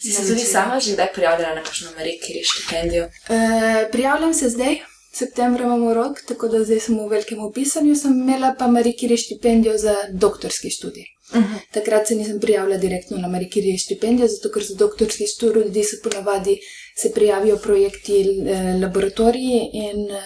Si 0.00 0.12
se 0.12 0.26
tudi 0.26 0.44
sama 0.44 0.80
že 0.80 0.92
kdaj 0.92 1.12
prijavljala 1.14 1.54
na 1.54 1.62
kakšno 1.64 1.92
Ameriki 1.96 2.40
štipendijo? 2.44 3.04
Eh, 3.28 3.88
prijavljam 3.92 4.34
se 4.34 4.48
zdaj 4.48 4.80
septembra 5.12 5.64
imamo 5.64 5.94
rok, 5.94 6.20
tako 6.28 6.48
da 6.48 6.64
zdaj 6.64 6.80
sem 6.80 6.98
v 6.98 7.08
velikem 7.08 7.40
opisanju. 7.44 7.96
Sem 7.96 8.20
imela 8.20 8.54
pa 8.58 8.66
Marikiri 8.66 9.16
štipendijo 9.16 9.78
za 9.78 9.96
doktorski 10.12 10.70
študij. 10.70 11.04
Uh 11.32 11.38
mhm. 11.38 11.54
-huh. 11.54 11.72
Takrat 11.72 12.08
se 12.08 12.14
nisem 12.14 12.40
prijavila 12.40 12.76
direktno 12.76 13.18
na 13.18 13.28
Marikiri 13.28 13.78
štipendijo, 13.78 14.28
zato 14.28 14.50
ker 14.50 14.62
za 14.64 14.74
doktorski 14.74 15.26
študij 15.26 15.84
se 15.84 15.96
ponavadi 16.02 16.58
se 16.96 17.12
prijavijo 17.14 17.56
projekti 17.56 18.20
eh, 18.20 18.80
laboratoriji 18.82 19.70
in 19.72 20.10
eh, 20.10 20.20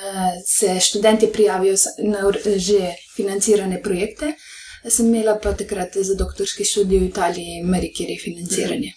se 0.47 0.81
študenti 0.81 1.33
prijavijo 1.33 1.75
na 1.99 2.33
že 2.57 2.95
financirane 3.17 3.83
projekte. 3.83 4.33
Sem 4.91 5.07
imela 5.07 5.39
pa 5.43 5.53
takrat 5.53 5.97
za 5.97 6.15
doktorski 6.15 6.65
študij 6.65 6.99
v 6.99 7.05
Italiji, 7.05 7.63
Marikiri 7.63 8.19
financiranje. 8.25 8.93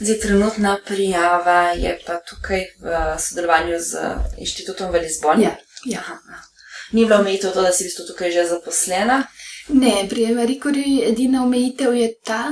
Zdaj, 0.00 0.18
trenutna 0.18 0.78
prijava 0.86 1.72
je 1.72 1.98
pa 2.06 2.20
tukaj 2.28 2.64
v 2.80 3.18
sodelovanju 3.18 3.78
z 3.78 3.96
inštitutom 4.38 4.90
v 4.92 5.00
Lizboni. 5.00 5.42
Ja, 5.42 5.56
ja. 5.84 6.02
Ni 6.92 7.04
bilo 7.04 7.20
omejitev 7.20 7.52
to, 7.52 7.62
da 7.62 7.72
si 7.72 7.84
v 7.84 7.86
bistvu 7.86 8.06
tukaj 8.06 8.32
že 8.32 8.44
zaposlena? 8.46 9.24
Ne, 9.68 10.06
pri 10.08 10.26
Marikiri 10.34 11.02
edina 11.04 11.42
omejitev 11.44 11.94
je 11.94 12.14
ta, 12.24 12.44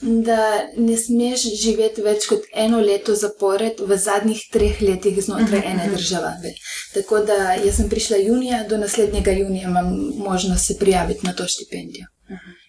da 0.00 0.38
ne 0.76 0.96
smeš 0.96 1.44
živeti 1.62 2.02
več 2.02 2.26
kot 2.26 2.48
eno 2.52 2.80
leto 2.80 3.14
zapored 3.14 3.80
v 3.80 3.98
zadnjih 3.98 4.40
treh 4.52 4.82
letih 4.82 5.20
znotraj 5.24 5.58
uh 5.58 5.64
mhm, 5.64 5.68
-huh. 5.68 5.72
ene 5.72 5.86
mhm. 5.86 5.94
države. 5.94 6.54
Tako 6.94 7.20
da 7.20 7.54
jaz 7.54 7.76
sem 7.76 7.88
prišla 7.88 8.16
junija, 8.16 8.64
do 8.68 8.78
naslednjega 8.78 9.30
junija 9.30 9.68
imam 9.68 9.94
možnost 10.16 10.66
se 10.66 10.78
prijaviti 10.78 11.26
na 11.26 11.32
to 11.32 11.48
štipendijo. 11.48 12.06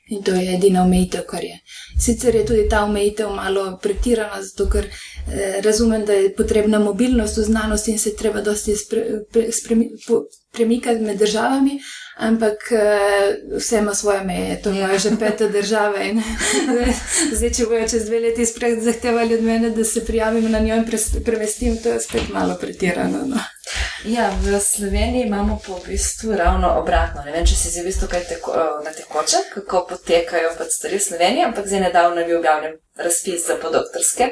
In 0.08 0.24
to 0.24 0.32
je 0.32 0.56
edina 0.56 0.84
omejitev, 0.84 1.22
kar 1.28 1.44
je. 1.44 1.60
Sicer 2.00 2.36
je 2.36 2.46
tudi 2.46 2.68
ta 2.70 2.84
omejitev 2.84 3.30
malo 3.30 3.80
pretirana, 3.82 4.42
zato 4.42 4.70
ker 4.70 4.86
eh, 4.86 5.62
razumem, 5.62 6.06
da 6.06 6.14
je 6.14 6.34
potrebna 6.36 6.80
mobilnost 6.80 7.38
v 7.38 7.44
znanosti 7.44 7.92
in 7.92 8.00
se 8.00 8.16
treba 8.16 8.42
dosti 8.42 8.76
spre, 8.76 9.06
pre, 9.32 9.52
spremi, 9.52 9.90
po, 10.08 10.22
premikati 10.52 11.02
med 11.02 11.18
državami, 11.18 11.80
ampak 12.16 12.60
uh, 12.72 13.58
vse 13.58 13.78
ima 13.78 13.94
svoje 13.94 14.24
meje, 14.24 14.62
to 14.62 14.70
je 14.70 14.80
ja. 14.80 14.98
že 14.98 15.10
peta 15.20 15.48
država. 15.48 16.04
In, 16.04 16.22
zdaj, 17.38 17.52
če 17.54 17.66
bojo 17.66 17.88
čez 17.88 18.06
dve 18.06 18.20
leti 18.20 18.46
spet 18.46 18.84
zahtevali 18.84 19.36
od 19.36 19.44
mene, 19.44 19.70
da 19.70 19.84
se 19.84 20.06
prijavim 20.06 20.52
na 20.52 20.60
njo 20.60 20.76
in 20.76 20.86
prevestim, 21.26 21.78
to 21.84 21.90
je 21.90 22.00
spet 22.00 22.30
malo 22.34 22.58
pretirano. 22.62 23.26
No. 23.28 23.42
Ja, 24.06 24.30
v 24.42 24.60
Sloveniji 24.60 25.26
imamo 25.26 25.60
po 25.66 25.80
bistvu 25.88 26.36
ravno 26.38 26.70
obratno. 26.80 27.24
Ne 27.26 27.32
vem, 27.32 27.46
če 27.46 27.56
si 27.56 27.70
zdaj 27.74 27.84
v 27.84 27.90
bistvu 27.90 28.08
kaj 28.12 28.26
teko, 28.30 28.56
na 28.86 28.94
tekoče, 28.94 29.46
kako 29.54 29.86
potekajo 29.90 30.56
pač 30.58 30.78
stvari 30.78 31.02
v 31.02 31.08
Sloveniji, 31.10 31.48
ampak 31.50 31.68
zdaj 31.68 31.88
nedavno 31.90 32.22
je 32.22 32.28
bil 32.30 32.40
objavljen 32.40 32.78
razpis 32.98 33.48
za 33.48 33.56
podoktorske 33.62 34.24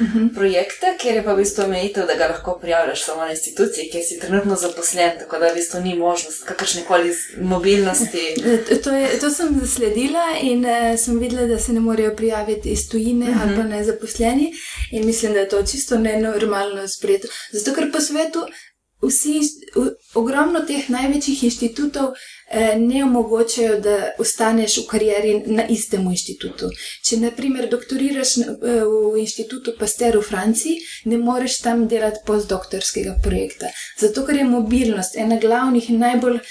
uh 0.00 0.06
mhm. 0.06 0.18
-huh. 0.18 0.34
projekte, 0.34 0.86
kjer 1.00 1.14
je 1.14 1.24
pa 1.24 1.32
v 1.32 1.36
bistvu 1.36 1.64
omejitev, 1.64 2.06
da 2.06 2.14
ga 2.14 2.26
lahko 2.26 2.58
prijavljaš 2.60 3.04
samo 3.04 3.20
na 3.20 3.30
instituciji, 3.30 3.90
kjer 3.90 4.04
si 4.08 4.20
trenutno 4.20 4.56
zaposlen, 4.56 5.10
tako 5.18 5.38
da 5.38 5.48
v 5.48 5.54
bistvu 5.54 5.80
ni 5.80 5.94
možnost 5.94 6.44
kakršne 6.44 6.82
koli 6.88 7.14
mobilnosti. 7.40 8.34
To, 8.84 8.90
je, 8.90 9.18
to 9.20 9.30
sem 9.30 9.60
zasledila 9.60 10.26
in 10.42 10.64
uh, 10.64 10.98
sem 10.98 11.18
videla, 11.18 11.46
da 11.46 11.58
se 11.58 11.72
ne 11.72 11.80
morejo 11.80 12.16
prijaviti 12.16 12.68
iz 12.68 12.88
tujine 12.88 13.30
uh 13.30 13.36
-huh. 13.36 13.42
ali 13.42 13.56
pa 13.56 13.62
ne 13.62 13.84
zaposleni 13.84 14.52
in 14.90 15.06
mislim, 15.06 15.32
da 15.32 15.38
je 15.38 15.48
to 15.48 15.62
čisto 15.62 15.98
nenormalno 15.98 16.88
sprejeto. 16.88 17.28
Zato, 17.52 17.74
ker 17.74 17.92
po 17.92 18.00
svetu 18.00 18.46
vsi, 19.02 19.40
ogromno 20.14 20.60
teh 20.60 20.90
največjih 20.90 21.44
inštitutov 21.44 22.14
ne 22.78 23.04
omogočajo, 23.04 23.80
da 23.80 23.96
ostaneš 24.18 24.78
v 24.78 24.86
karieri 24.90 25.32
na 25.46 25.64
istem 25.68 26.04
inštitutu. 26.10 26.68
Če, 27.04 27.16
na 27.22 27.30
primer, 27.36 27.68
doktoriraš 27.70 28.36
eh, 28.38 28.82
v 28.84 29.22
inštitutu 29.22 29.76
Pasteur 29.78 30.18
v 30.18 30.26
Franciji, 30.26 30.82
ne 31.08 31.18
moreš 31.18 31.60
tam 31.64 31.86
delati 31.88 32.20
postdoktorskega 32.26 33.16
projekta. 33.24 33.72
Zato, 34.00 34.26
ker 34.26 34.42
je 34.42 34.50
mobilnost 34.50 35.16
ena 35.16 35.40
glavnih 35.40 35.90
in 35.90 36.04
najbolj. 36.04 36.42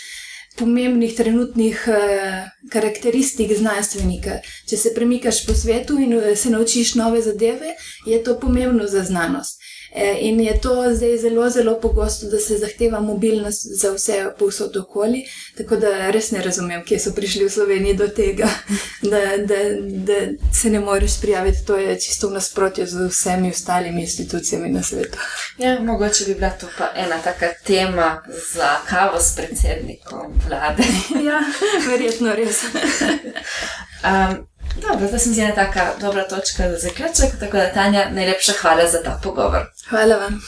Pomembnih 0.60 1.14
trenutnih 1.16 1.78
uh, 1.88 2.50
karakteristik 2.70 3.54
znanstvenika. 3.56 4.42
Če 4.68 4.78
se 4.78 4.92
premikaš 4.92 5.46
po 5.48 5.56
svetu 5.56 5.96
in 5.96 6.12
se 6.36 6.52
naučiš 6.52 6.92
nove 7.00 7.22
zadeve, 7.24 7.72
je 8.06 8.20
to 8.24 8.36
pomembno 8.40 8.84
za 8.84 9.06
znanost. 9.08 9.61
E, 9.96 10.18
in 10.20 10.40
je 10.42 10.60
to 10.62 10.96
zdaj 10.96 11.18
zelo, 11.18 11.50
zelo 11.50 11.80
pogosto, 11.80 12.30
da 12.30 12.40
se 12.40 12.58
zahteva 12.58 13.00
mobilnost 13.00 13.68
za 13.82 13.92
vse 13.94 14.26
povsod 14.40 14.78
okoli. 14.78 15.26
Tako 15.58 15.76
da 15.76 16.12
res 16.12 16.32
ne 16.32 16.42
razumem, 16.42 16.86
kje 16.86 17.00
so 17.00 17.12
prišli 17.16 17.46
v 17.46 17.50
Sloveniji 17.50 17.94
do 17.94 18.08
tega, 18.08 18.48
da, 19.12 19.38
da, 19.38 19.56
da 19.82 20.14
se 20.54 20.70
ne 20.70 20.80
moreš 20.80 21.22
prijaviti. 21.22 21.66
To 21.66 21.78
je 21.78 22.00
čisto 22.00 22.30
v 22.30 22.34
nasprotju 22.34 22.86
z 22.88 23.08
vsemi 23.08 23.50
ostalimi 23.50 24.02
institucijami 24.02 24.70
na 24.70 24.84
svetu. 24.84 25.18
Ja, 25.58 25.80
mogoče 25.80 26.26
bi 26.26 26.34
bila 26.34 26.50
to 26.50 26.68
pa 26.78 26.92
ena 26.96 27.18
taka 27.24 27.54
tema 27.66 28.24
za 28.54 28.70
kavo 28.90 29.20
s 29.20 29.36
predsednikom 29.36 30.34
vlade. 30.48 30.84
ja, 31.28 31.42
verjetno 31.90 32.36
res. 32.36 32.64
um, 34.08 34.51
Dobro, 34.76 35.08
to 35.08 35.20
se 35.20 35.30
mi 35.30 35.34
zdi 35.36 35.42
ena 35.42 35.56
tako 35.56 36.00
dobra 36.00 36.28
točka 36.28 36.70
za 36.70 36.78
zaključek. 36.78 37.40
Tako 37.40 37.58
da, 37.58 37.74
Tanja, 37.74 38.10
najlepša 38.12 38.54
hvala 38.62 38.90
za 38.92 39.04
ta 39.04 39.20
pogovor. 39.24 39.66
Hvala 39.90 40.16
vam. 40.16 40.42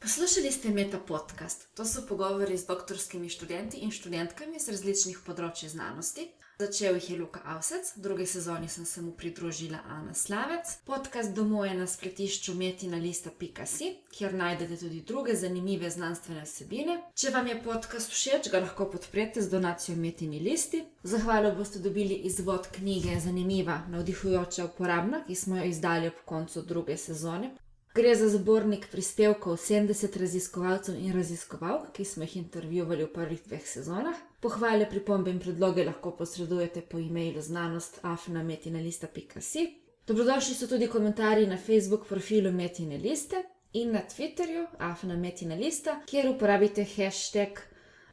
Poslušali 0.00 0.52
ste 0.52 0.68
Meta 0.68 0.98
podcast. 0.98 1.68
To 1.74 1.84
so 1.84 2.06
pogovori 2.08 2.58
z 2.58 2.66
doktorskimi 2.66 3.28
študenti 3.28 3.76
in 3.76 3.90
študentkami 3.90 4.60
z 4.60 4.68
različnih 4.68 5.18
področji 5.26 5.68
znanosti. 5.68 6.28
Začel 6.58 6.94
jih 6.94 7.10
je 7.10 7.18
Luka 7.18 7.40
Avsec, 7.44 7.96
v 7.96 8.00
drugi 8.00 8.26
sezoni 8.26 8.68
sem 8.68 8.84
se 8.84 9.02
mu 9.02 9.10
pridružila 9.12 9.78
Ana 9.88 10.14
Slavec. 10.14 10.78
Podcast 10.84 11.32
domuje 11.34 11.74
na 11.74 11.86
spletišču 11.86 12.54
metina.lista.si, 12.54 13.96
kjer 14.10 14.34
najdete 14.34 14.76
tudi 14.76 15.00
druge 15.00 15.34
zanimive 15.34 15.90
znanstvene 15.90 16.44
vsebine. 16.44 17.00
Če 17.14 17.32
vam 17.34 17.50
je 17.50 17.58
podcast 17.64 18.14
všeč, 18.14 18.52
ga 18.52 18.60
lahko 18.62 18.86
podprete 18.86 19.42
z 19.42 19.50
donacijo 19.50 19.96
Metini 19.96 20.38
listi. 20.40 20.84
Zahvalo 21.02 21.50
boste 21.58 21.82
dobili 21.82 22.14
izvod 22.30 22.70
knjige 22.78 23.18
Zanimiva, 23.20 23.80
navdihujoča, 23.90 24.64
uporabna, 24.70 25.24
ki 25.26 25.34
smo 25.34 25.58
jo 25.58 25.64
izdali 25.64 26.06
ob 26.06 26.22
koncu 26.24 26.62
druge 26.62 26.96
sezone. 26.96 27.50
Gre 27.94 28.14
za 28.14 28.28
zbornik 28.28 28.86
prispevkov 28.90 29.56
70 29.56 30.18
raziskovalcev 30.18 30.94
in 30.98 31.12
raziskovalk, 31.14 31.92
ki 31.94 32.04
smo 32.04 32.22
jih 32.22 32.36
intervjuvali 32.36 33.04
v 33.04 33.12
prvih 33.12 33.42
dveh 33.46 33.66
sezonah. 33.66 34.16
Pohvale, 34.44 34.84
pripombe 34.84 35.32
in 35.32 35.38
predloge 35.40 35.80
lahko 35.84 36.10
posredujete 36.18 36.82
po 36.84 36.98
e-mailu 36.98 37.40
znanost 37.40 37.98
afnametinalista.si. 38.02 39.84
Dobrodošli 40.06 40.54
so 40.54 40.66
tudi 40.68 40.86
komentarji 40.86 41.46
na 41.46 41.56
Facebook 41.56 42.06
profilu 42.08 42.52
Metine 42.52 42.98
Liste 42.98 43.36
in 43.72 43.92
na 43.92 44.02
Twitterju 44.04 44.66
afnametinalista, 44.78 46.00
kjer 46.06 46.30
uporabite 46.30 46.86
hashtag 46.96 47.48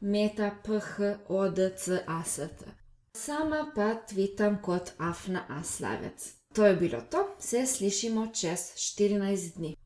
metaphodcast. 0.00 2.64
Sama 3.12 3.72
pa 3.74 3.94
tvitam 3.94 4.62
kot 4.62 4.92
afnaaslavec. 4.98 6.34
To 6.54 6.66
je 6.66 6.76
bilo 6.76 7.00
to, 7.10 7.36
se 7.38 7.66
slišimo 7.66 8.28
čez 8.32 8.58
14 8.76 9.56
dni. 9.56 9.76